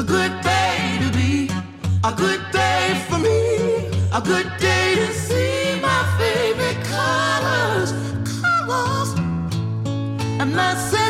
It's 0.00 0.08
a 0.08 0.12
good 0.12 0.42
day 0.42 0.98
to 1.00 1.10
be, 1.18 1.50
a 2.04 2.12
good 2.12 2.40
day 2.52 3.04
for 3.08 3.18
me, 3.18 3.90
a 4.12 4.20
good 4.20 4.46
day 4.60 4.94
to 4.94 5.12
see 5.12 5.80
my 5.82 6.02
favorite 6.16 6.80
colors, 6.84 7.90
colors. 8.40 9.10
And 10.38 10.54
my 10.54 10.76
sisters 10.76 11.07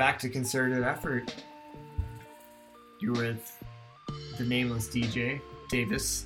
back 0.00 0.18
to 0.18 0.30
Concerted 0.30 0.82
Effort. 0.82 1.34
You're 3.02 3.12
with 3.12 3.62
the 4.38 4.44
nameless 4.44 4.88
DJ, 4.88 5.42
Davis. 5.68 6.24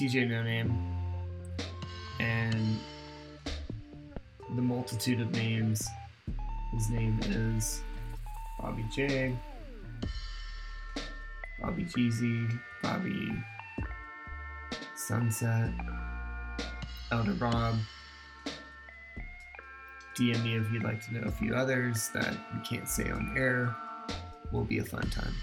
DJ 0.00 0.28
No 0.28 0.44
Name. 0.44 0.72
And 2.20 2.78
the 4.54 4.62
multitude 4.62 5.20
of 5.20 5.32
names. 5.32 5.84
His 6.74 6.88
name 6.90 7.18
is 7.24 7.82
Bobby 8.60 8.84
J, 8.94 9.36
Bobby 11.60 11.86
Jeezy, 11.86 12.56
Bobby 12.84 13.32
Sunset, 14.94 15.72
Elder 17.10 17.32
Rob. 17.32 17.74
DM 20.16 20.42
me 20.44 20.56
if 20.56 20.70
you'd 20.70 20.84
like 20.84 21.04
to 21.06 21.14
know 21.14 21.26
a 21.26 21.30
few 21.30 21.54
others 21.54 22.10
that 22.14 22.36
we 22.54 22.60
can't 22.60 22.88
say 22.88 23.10
on 23.10 23.34
air. 23.36 23.74
Will 24.52 24.64
be 24.64 24.78
a 24.78 24.84
fun 24.84 25.08
time. 25.10 25.34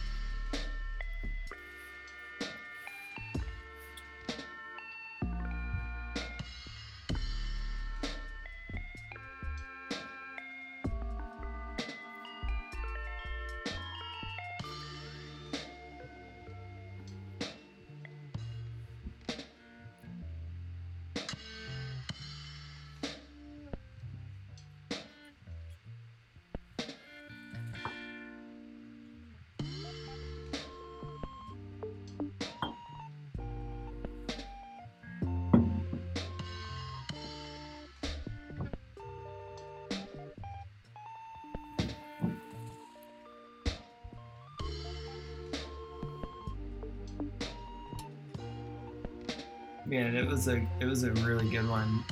It 50.81 50.85
was 50.85 51.03
a 51.03 51.11
really 51.11 51.47
good 51.47 51.69
one. 51.69 52.03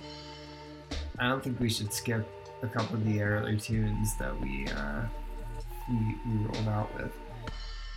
I 1.18 1.28
don't 1.28 1.44
think 1.44 1.60
we 1.60 1.70
should 1.70 1.92
skip 1.92 2.26
a 2.62 2.68
couple 2.68 2.96
of 2.96 3.06
the 3.06 3.22
earlier 3.22 3.58
tunes 3.58 4.16
that 4.18 4.40
we 4.40 4.68
uh, 4.68 5.02
we, 5.90 5.96
we 6.28 6.46
rolled 6.46 6.68
out 6.68 6.94
with, 6.96 7.12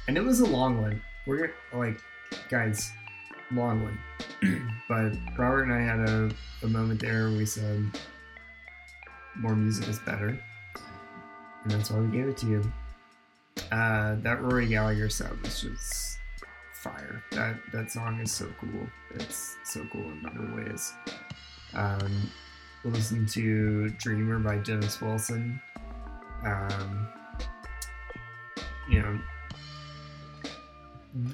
and 0.08 0.16
it 0.16 0.24
was 0.24 0.40
a 0.40 0.46
long 0.46 0.80
one. 0.80 1.00
We're 1.26 1.52
like 1.74 2.00
guys, 2.48 2.90
long 3.52 3.84
one. 3.84 4.72
but 4.88 5.12
Robert 5.38 5.64
and 5.64 5.74
I 5.74 5.80
had 5.82 6.08
a, 6.08 6.30
a 6.62 6.68
moment 6.68 7.00
there 7.00 7.28
where 7.28 7.36
we 7.36 7.46
said 7.46 7.84
more 9.36 9.54
music 9.54 9.88
is 9.88 9.98
better, 10.00 10.28
and 11.64 11.70
that's 11.70 11.90
why 11.90 12.00
we 12.00 12.16
gave 12.16 12.28
it 12.28 12.38
to 12.38 12.46
you. 12.46 12.72
Uh, 13.70 14.16
that 14.22 14.40
Rory 14.40 14.66
Gallagher 14.66 15.10
sub 15.10 15.38
was 15.42 15.60
just 15.60 16.18
fire. 16.82 17.22
That 17.30 17.56
that 17.72 17.90
song 17.90 18.20
is 18.20 18.32
so 18.32 18.48
cool. 18.60 18.86
It's 19.14 19.56
so 19.64 19.86
cool 19.92 20.02
in 20.02 20.26
other 20.26 20.54
ways. 20.56 20.92
Um, 21.74 22.30
listen 22.84 23.24
to 23.26 23.88
Dreamer 23.90 24.38
by 24.38 24.56
Dennis 24.56 25.00
Wilson. 25.00 25.60
Um, 26.44 27.08
you 28.88 29.00
know, 29.00 29.18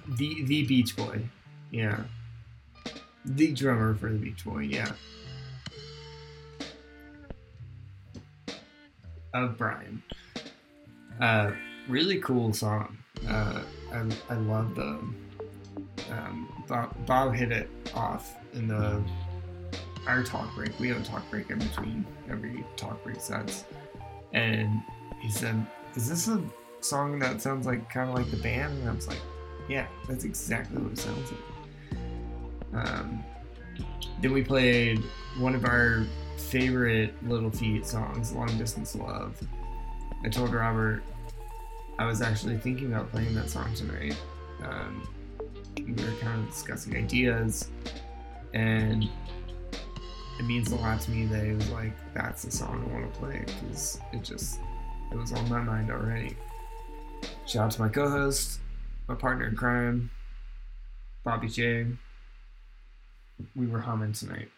the 0.09 0.45
the 0.45 0.66
Beach 0.66 0.95
Boy, 0.95 1.23
yeah, 1.70 2.01
the 3.25 3.53
drummer 3.53 3.95
for 3.95 4.11
the 4.11 4.19
Beach 4.19 4.45
Boy, 4.45 4.61
yeah. 4.61 4.93
Of 9.35 9.57
Brian. 9.59 10.03
Uh, 11.20 11.53
really 11.89 12.19
cool 12.20 12.53
song. 12.53 12.97
Uh, 13.27 13.61
I, 13.93 14.05
I 14.31 14.35
love 14.35 14.75
the 14.75 14.99
um, 16.11 16.65
Bob, 16.67 17.07
Bob 17.07 17.35
hit 17.35 17.53
it 17.53 17.71
off 17.95 18.37
in 18.55 18.69
the 18.69 19.03
our 20.07 20.23
talk 20.23 20.55
break. 20.55 20.79
We 20.79 20.89
have 20.89 21.01
a 21.01 21.05
talk 21.05 21.29
break 21.31 21.51
in 21.51 21.59
between 21.59 22.07
every 22.31 22.65
talk 22.77 23.03
break 23.05 23.21
sets, 23.21 23.65
and 24.33 24.83
he 25.21 25.31
said, 25.31 25.67
"Is 25.95 26.09
this 26.09 26.29
a 26.29 26.43
song 26.81 27.19
that 27.19 27.43
sounds 27.43 27.67
like 27.67 27.91
kind 27.91 28.09
of 28.09 28.17
like 28.17 28.31
the 28.31 28.39
band?" 28.39 28.79
And 28.81 28.89
I 28.89 28.93
was 28.93 29.09
like, 29.09 29.21
"Yeah, 29.69 29.87
that's 30.09 30.25
exactly 30.25 30.81
what 30.81 30.93
it 30.93 30.99
sounds 30.99 31.31
like." 31.31 32.87
Um, 32.87 33.25
then 34.21 34.33
we 34.33 34.43
played 34.43 35.03
one 35.39 35.55
of 35.55 35.65
our 35.65 36.07
favorite 36.37 37.15
Little 37.29 37.51
Feat 37.51 37.87
songs, 37.87 38.33
"Long 38.33 38.57
Distance 38.59 38.95
Love." 38.95 39.41
I 40.25 40.29
told 40.29 40.53
Robert 40.53 41.03
I 41.99 42.07
was 42.07 42.23
actually 42.23 42.57
thinking 42.59 42.93
about 42.93 43.11
playing 43.11 43.35
that 43.35 43.51
song 43.51 43.75
tonight. 43.75 44.17
Um, 44.63 45.07
we 45.87 45.93
were 45.93 46.13
kind 46.21 46.41
of 46.41 46.49
discussing 46.49 46.97
ideas, 46.97 47.71
and 48.55 49.05
it 50.39 50.45
means 50.45 50.73
a 50.73 50.77
lot 50.77 51.01
to 51.03 51.11
me 51.11 51.27
that 51.27 51.45
it 51.45 51.55
was 51.55 51.69
like 51.71 51.93
that's 52.15 52.43
the 52.43 52.51
song 52.51 52.89
I 52.89 52.93
want 52.93 53.13
to 53.13 53.21
play 53.21 53.45
because 53.47 54.01
it 54.13 54.23
just 54.23 54.61
it 55.11 55.17
was 55.17 55.33
on 55.33 55.49
my 55.49 55.61
mind 55.61 55.91
already. 55.91 56.37
Shout 57.47 57.65
out 57.65 57.71
to 57.73 57.81
my 57.83 57.89
co-host, 57.89 58.61
my 59.09 59.15
partner 59.15 59.47
in 59.47 59.57
crime, 59.57 60.11
Bobby 61.25 61.49
J. 61.49 61.87
We 63.57 63.67
were 63.67 63.81
humming 63.81 64.13
tonight. 64.13 64.51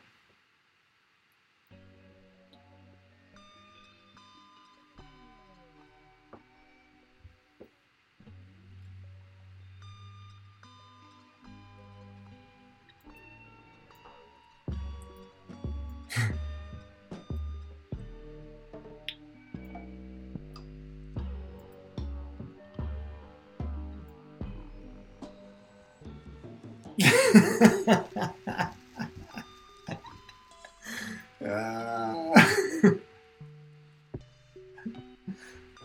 Ah. 31.43 32.33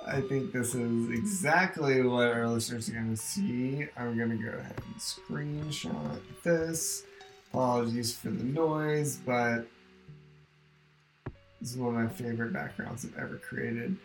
I 0.07 0.21
think 0.21 0.51
this 0.51 0.75
is 0.75 1.09
exactly 1.09 2.01
what 2.03 2.27
our 2.27 2.47
listeners 2.47 2.89
are 2.89 2.93
going 2.93 3.09
to 3.09 3.17
see. 3.17 3.87
I'm 3.97 4.17
going 4.17 4.29
to 4.29 4.37
go 4.37 4.49
ahead 4.57 4.81
and 4.85 4.95
screenshot 4.97 6.19
this. 6.43 7.03
Apologies 7.51 8.15
for 8.15 8.29
the 8.29 8.43
noise, 8.43 9.17
but 9.25 9.65
this 11.59 11.71
is 11.71 11.77
one 11.77 11.95
of 11.95 12.01
my 12.01 12.07
favorite 12.07 12.53
backgrounds 12.53 13.05
I've 13.05 13.17
ever 13.17 13.37
created. 13.37 13.97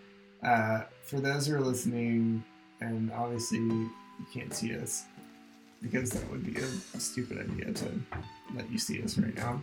Uh, 0.43 0.83
for 1.05 1.21
those 1.21 1.47
who 1.47 1.57
are 1.57 1.61
listening, 1.61 2.43
and 2.81 3.13
obviously 3.13 3.59
you 3.59 3.91
can't 4.33 4.55
see 4.55 4.75
us 4.77 5.05
because 5.83 6.11
that 6.11 6.31
would 6.31 6.45
be 6.45 6.61
a 6.61 7.01
stupid 7.01 7.39
idea 7.39 7.73
to 7.73 7.87
let 8.55 8.71
you 8.71 8.79
see 8.79 9.03
us 9.03 9.19
right 9.19 9.35
now. 9.35 9.63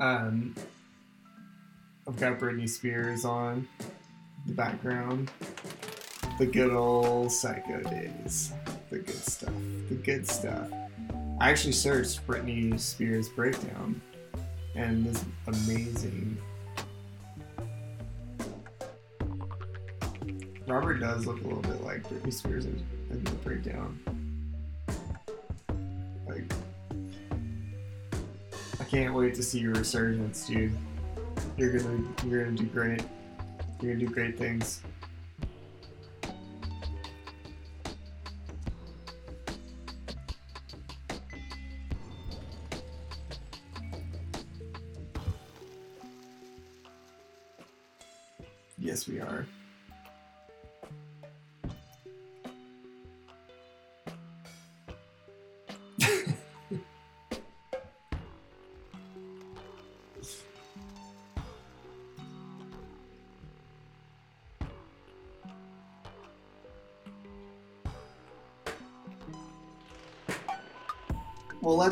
Um, 0.00 0.54
I've 2.08 2.18
got 2.18 2.38
Britney 2.38 2.68
Spears 2.68 3.24
on 3.24 3.66
the 4.46 4.52
background. 4.52 5.30
The 6.38 6.46
good 6.46 6.72
old 6.72 7.32
psycho 7.32 7.82
days. 7.82 8.52
The 8.90 8.98
good 8.98 9.14
stuff. 9.16 9.52
The 9.88 9.94
good 9.94 10.28
stuff. 10.28 10.68
I 11.40 11.50
actually 11.50 11.72
searched 11.72 12.26
Britney 12.26 12.78
Spears 12.78 13.28
breakdown 13.28 14.00
and 14.74 15.04
this 15.06 15.24
amazing. 15.46 16.36
Robert 20.66 21.00
does 21.00 21.26
look 21.26 21.40
a 21.40 21.44
little 21.44 21.62
bit 21.62 21.82
like 21.82 22.08
Britney 22.08 22.32
Spears 22.32 22.66
in, 22.66 22.84
in 23.10 23.22
the 23.24 23.30
breakdown. 23.32 23.98
Can't 28.88 29.14
wait 29.14 29.34
to 29.34 29.42
see 29.42 29.58
your 29.58 29.74
resurgence, 29.74 30.46
dude. 30.46 30.76
You're 31.56 31.78
gonna, 31.78 32.02
you're 32.26 32.44
gonna 32.44 32.56
do 32.56 32.66
great. 32.66 33.02
You're 33.80 33.94
gonna 33.94 34.06
do 34.06 34.12
great 34.12 34.38
things. 34.38 34.82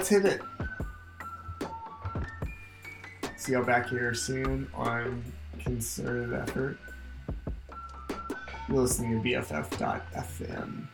let's 0.05 0.23
hit 0.23 0.27
it. 0.27 0.43
See 3.37 3.53
y'all 3.53 3.65
back 3.65 3.89
here 3.89 4.13
soon 4.13 4.69
on 4.75 5.25
Concerted 5.61 6.35
Effort. 6.35 6.77
You're 8.69 8.83
listening 8.83 9.23
to 9.23 9.29
BFF.fm. 9.29 10.89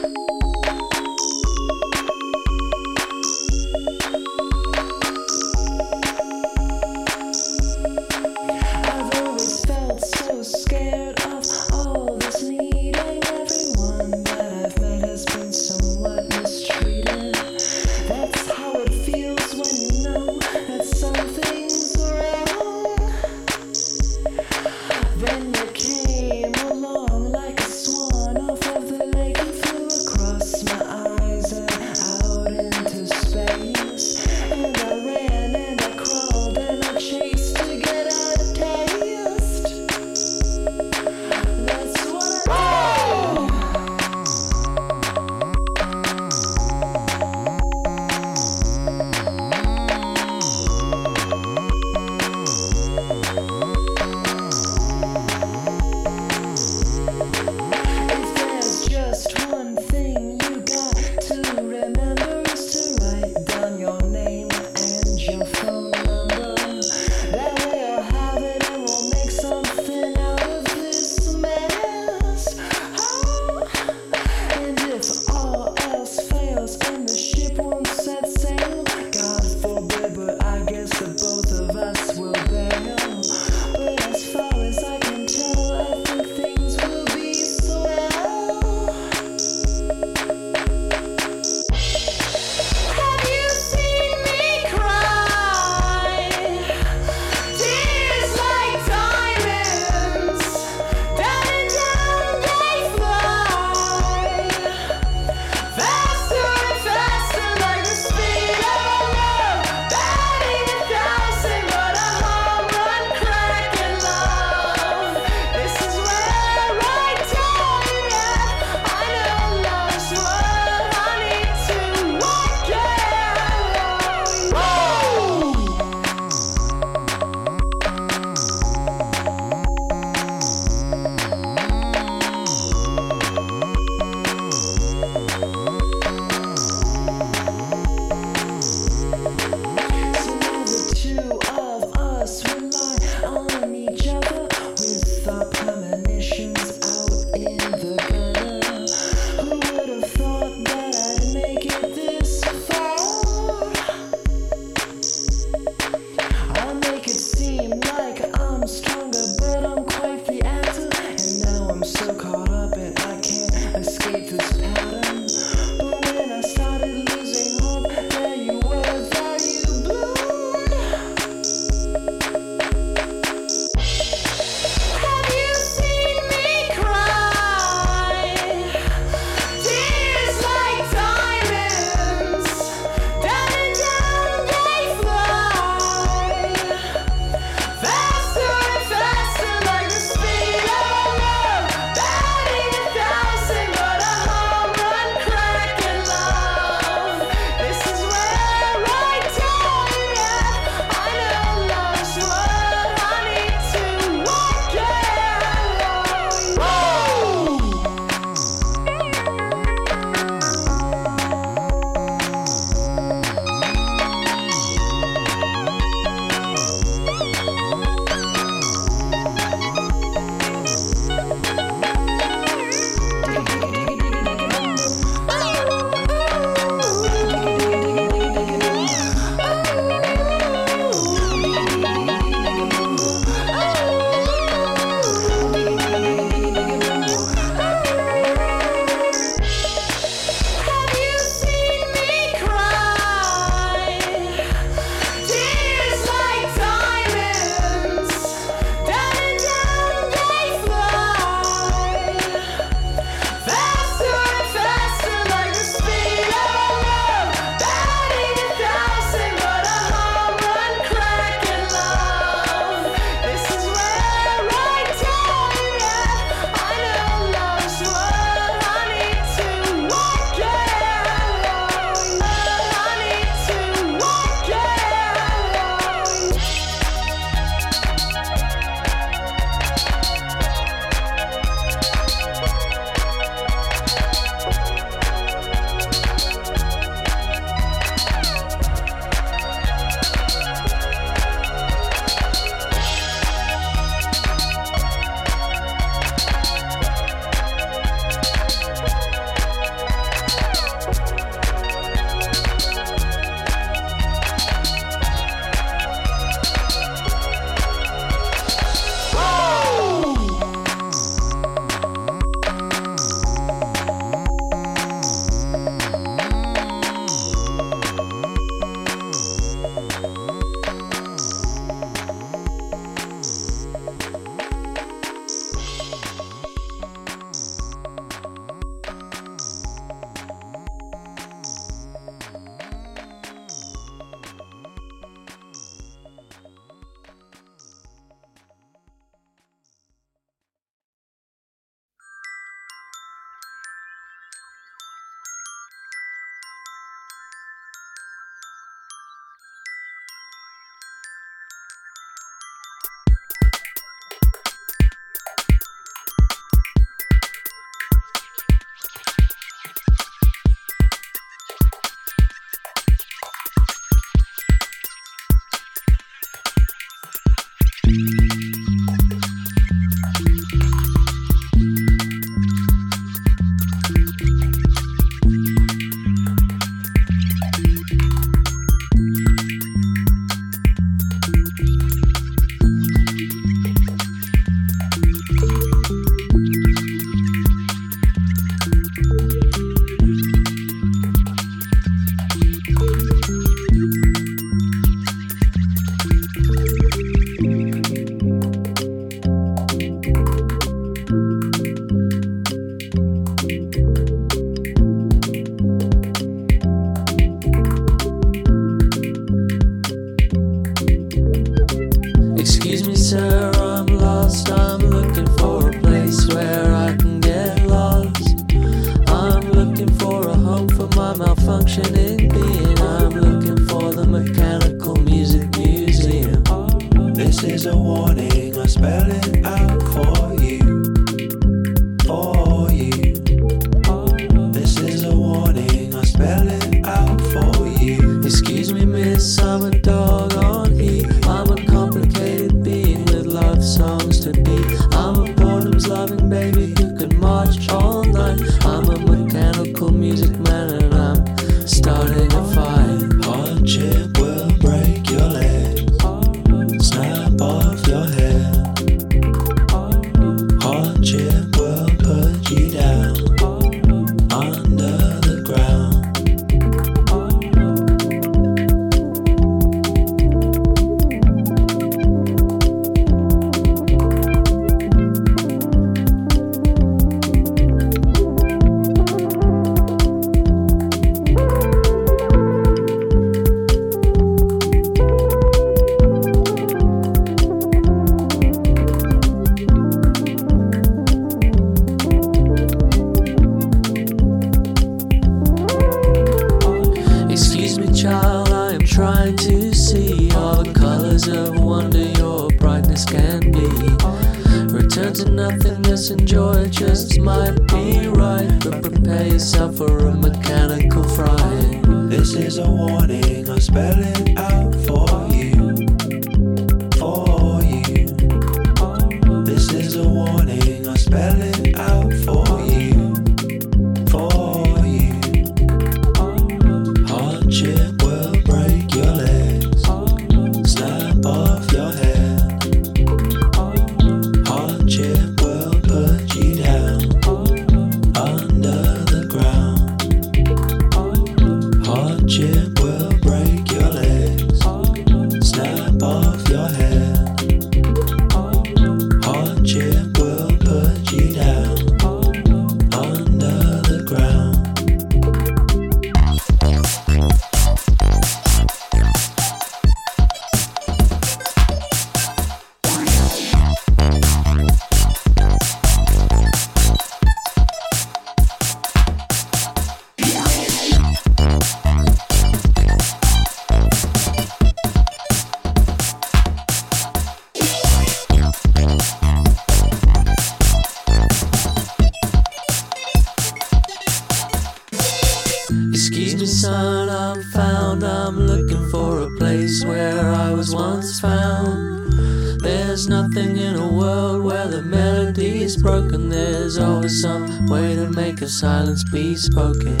silence 598.51 599.05
be 599.05 599.33
spoken. 599.35 600.00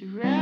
Surrounded 0.00 0.39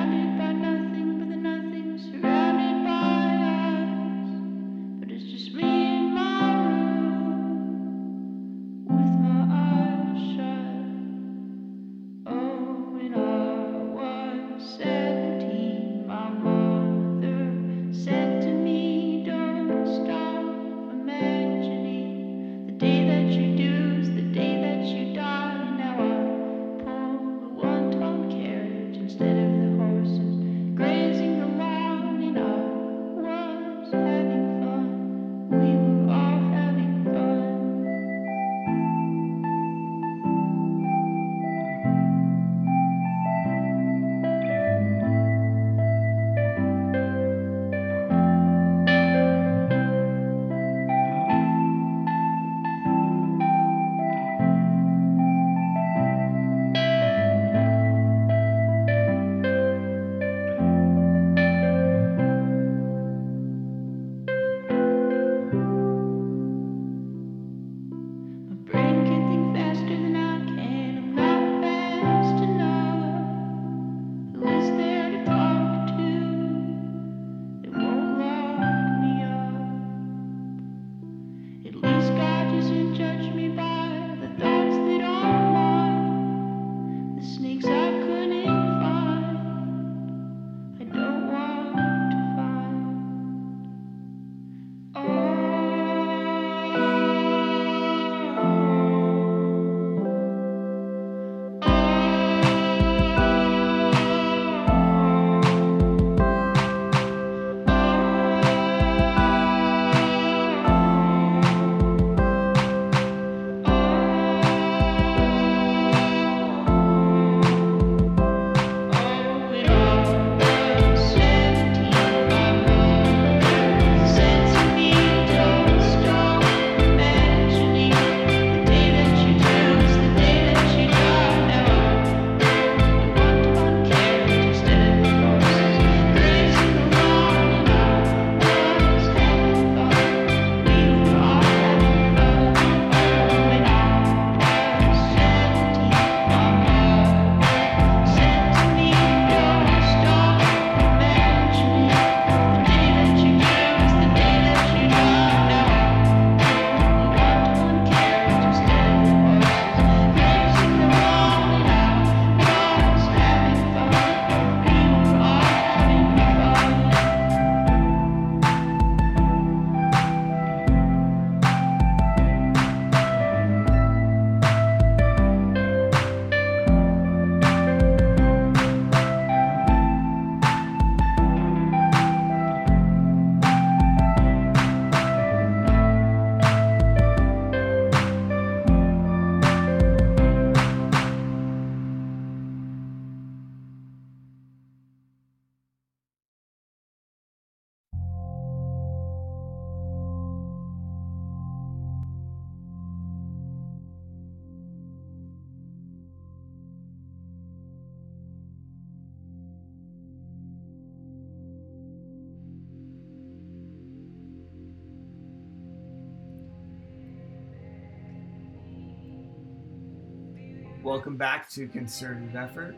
to 221.50 221.66
Concerted 221.66 222.36
Effort. 222.36 222.76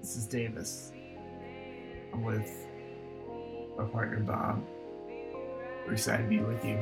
This 0.00 0.16
is 0.16 0.26
Davis. 0.26 0.90
I'm 2.14 2.24
with 2.24 2.50
my 3.76 3.84
partner 3.84 4.20
Bob. 4.20 4.66
We're 5.86 5.92
excited 5.92 6.22
to 6.22 6.28
be 6.30 6.40
with 6.40 6.64
you. 6.64 6.78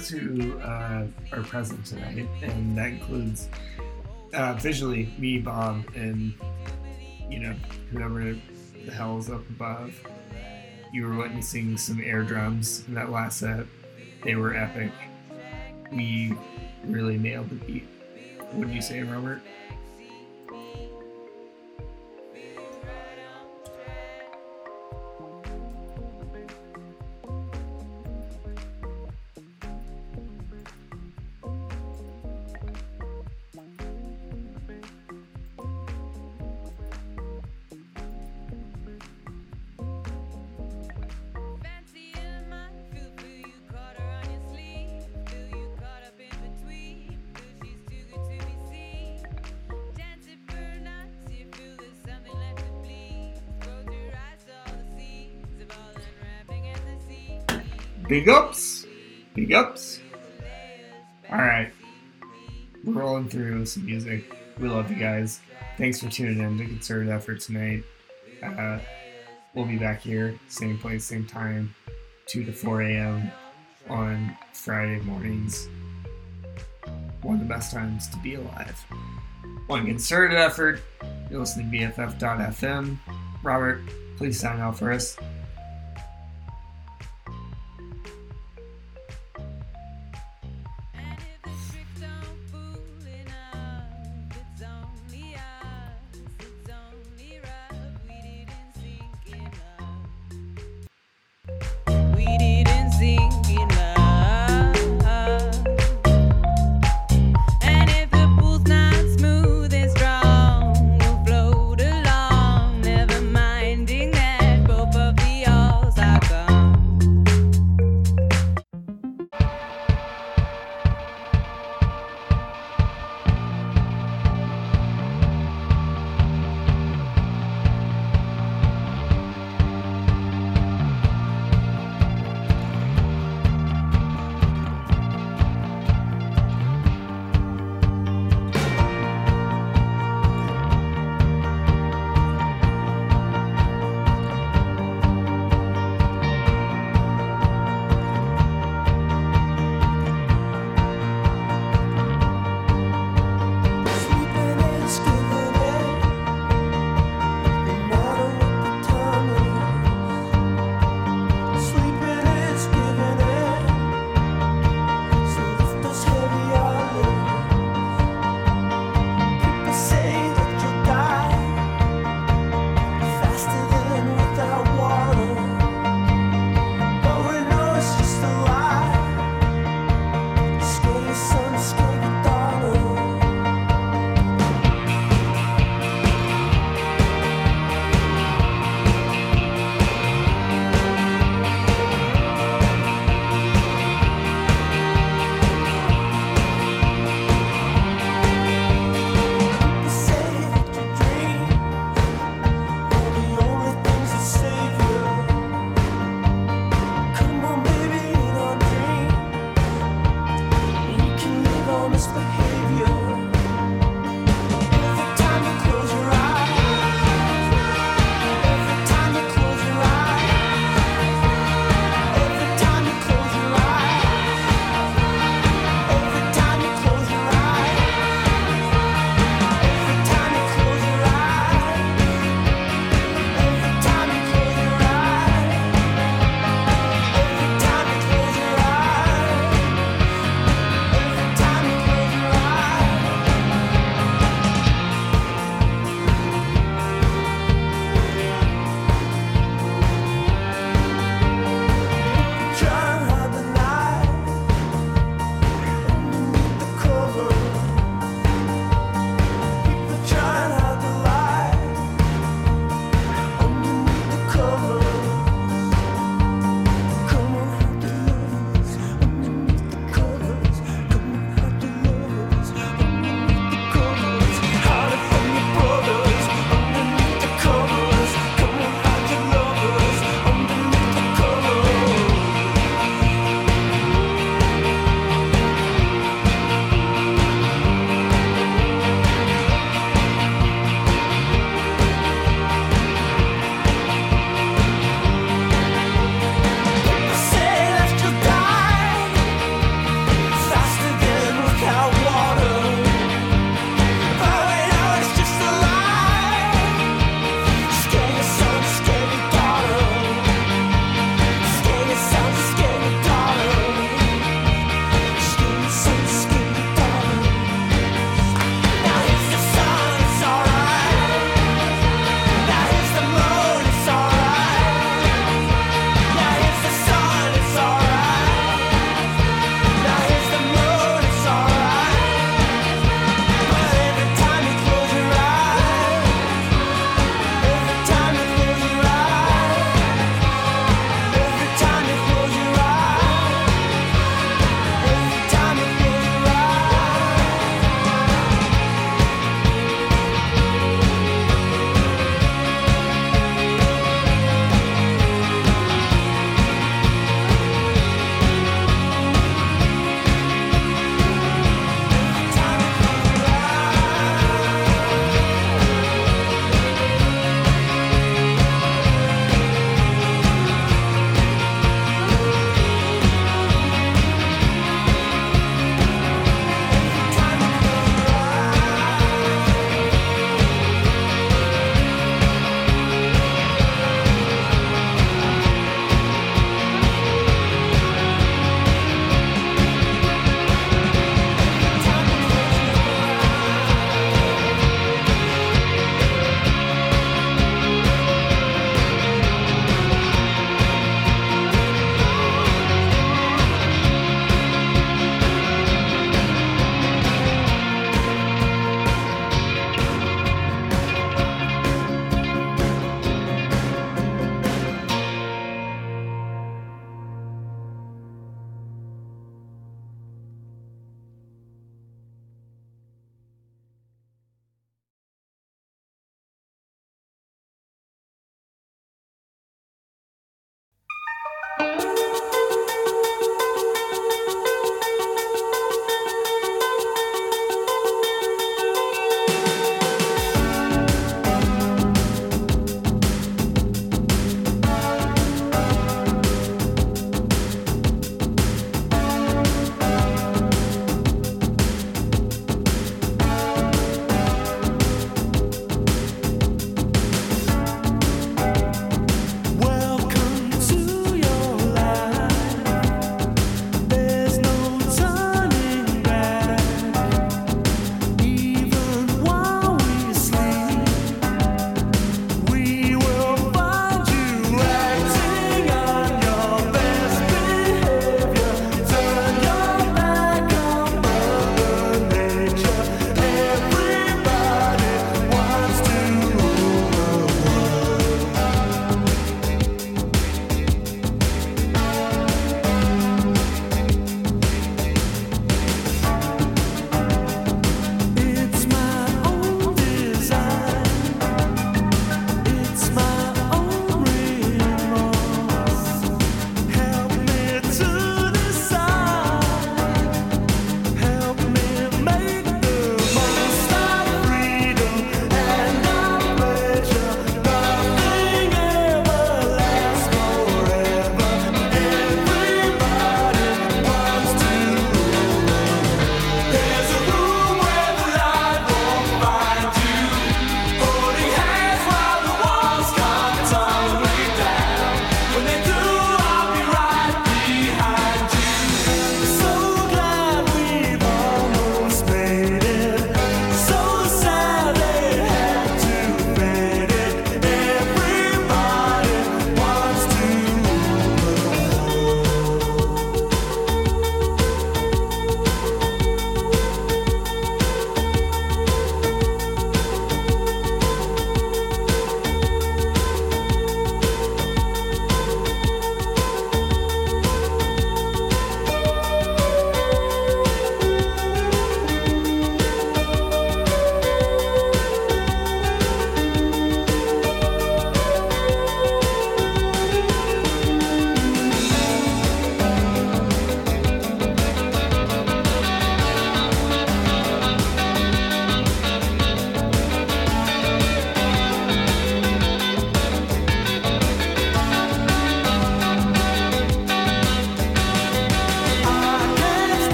Those 0.00 0.08
who 0.08 0.58
uh, 0.60 1.06
are 1.32 1.42
present 1.42 1.84
tonight, 1.84 2.26
and 2.42 2.76
that 2.76 2.88
includes 2.88 3.48
uh, 4.32 4.54
visually 4.54 5.12
me, 5.18 5.38
Bob, 5.38 5.84
and 5.94 6.32
you 7.28 7.40
know 7.40 7.54
whoever 7.90 8.34
the 8.86 8.92
hell 8.92 9.18
is 9.18 9.28
up 9.28 9.46
above. 9.50 9.94
You 10.92 11.06
were 11.06 11.16
witnessing 11.16 11.76
some 11.76 12.00
air 12.02 12.22
drums 12.22 12.84
in 12.88 12.94
that 12.94 13.10
last 13.10 13.40
set. 13.40 13.66
They 14.24 14.36
were 14.36 14.56
epic. 14.56 14.90
We 15.92 16.34
really 16.84 17.18
nailed 17.18 17.50
the 17.50 17.56
beat. 17.56 17.88
Wouldn't 18.54 18.74
you 18.74 18.82
say, 18.82 19.02
Robert? 19.02 19.42
Big 58.10 58.28
ups! 58.28 58.86
Big 59.36 59.52
ups! 59.52 60.00
Alright. 61.30 61.70
We're 62.82 62.94
rolling 62.94 63.28
through 63.28 63.66
some 63.66 63.86
music. 63.86 64.36
We 64.58 64.68
love 64.68 64.90
you 64.90 64.96
guys. 64.96 65.38
Thanks 65.78 66.00
for 66.00 66.10
tuning 66.10 66.40
in 66.40 66.58
to 66.58 66.64
Concerted 66.64 67.08
Effort 67.08 67.38
tonight. 67.38 67.84
Uh, 68.42 68.80
we'll 69.54 69.64
be 69.64 69.76
back 69.76 70.00
here, 70.00 70.36
same 70.48 70.76
place, 70.76 71.04
same 71.04 71.24
time, 71.24 71.72
2 72.26 72.46
to 72.46 72.52
4 72.52 72.82
a.m. 72.82 73.30
on 73.88 74.36
Friday 74.54 74.98
mornings. 75.02 75.68
One 77.22 77.36
of 77.36 77.42
the 77.42 77.46
best 77.46 77.72
times 77.72 78.08
to 78.08 78.16
be 78.16 78.34
alive. 78.34 78.84
One 79.68 79.86
concerted 79.86 80.36
effort. 80.36 80.80
You're 81.30 81.38
listening 81.38 81.70
to 81.70 81.78
BFF.fm. 81.78 82.98
Robert, 83.44 83.82
please 84.16 84.40
sign 84.40 84.58
out 84.58 84.76
for 84.76 84.90
us. 84.90 85.16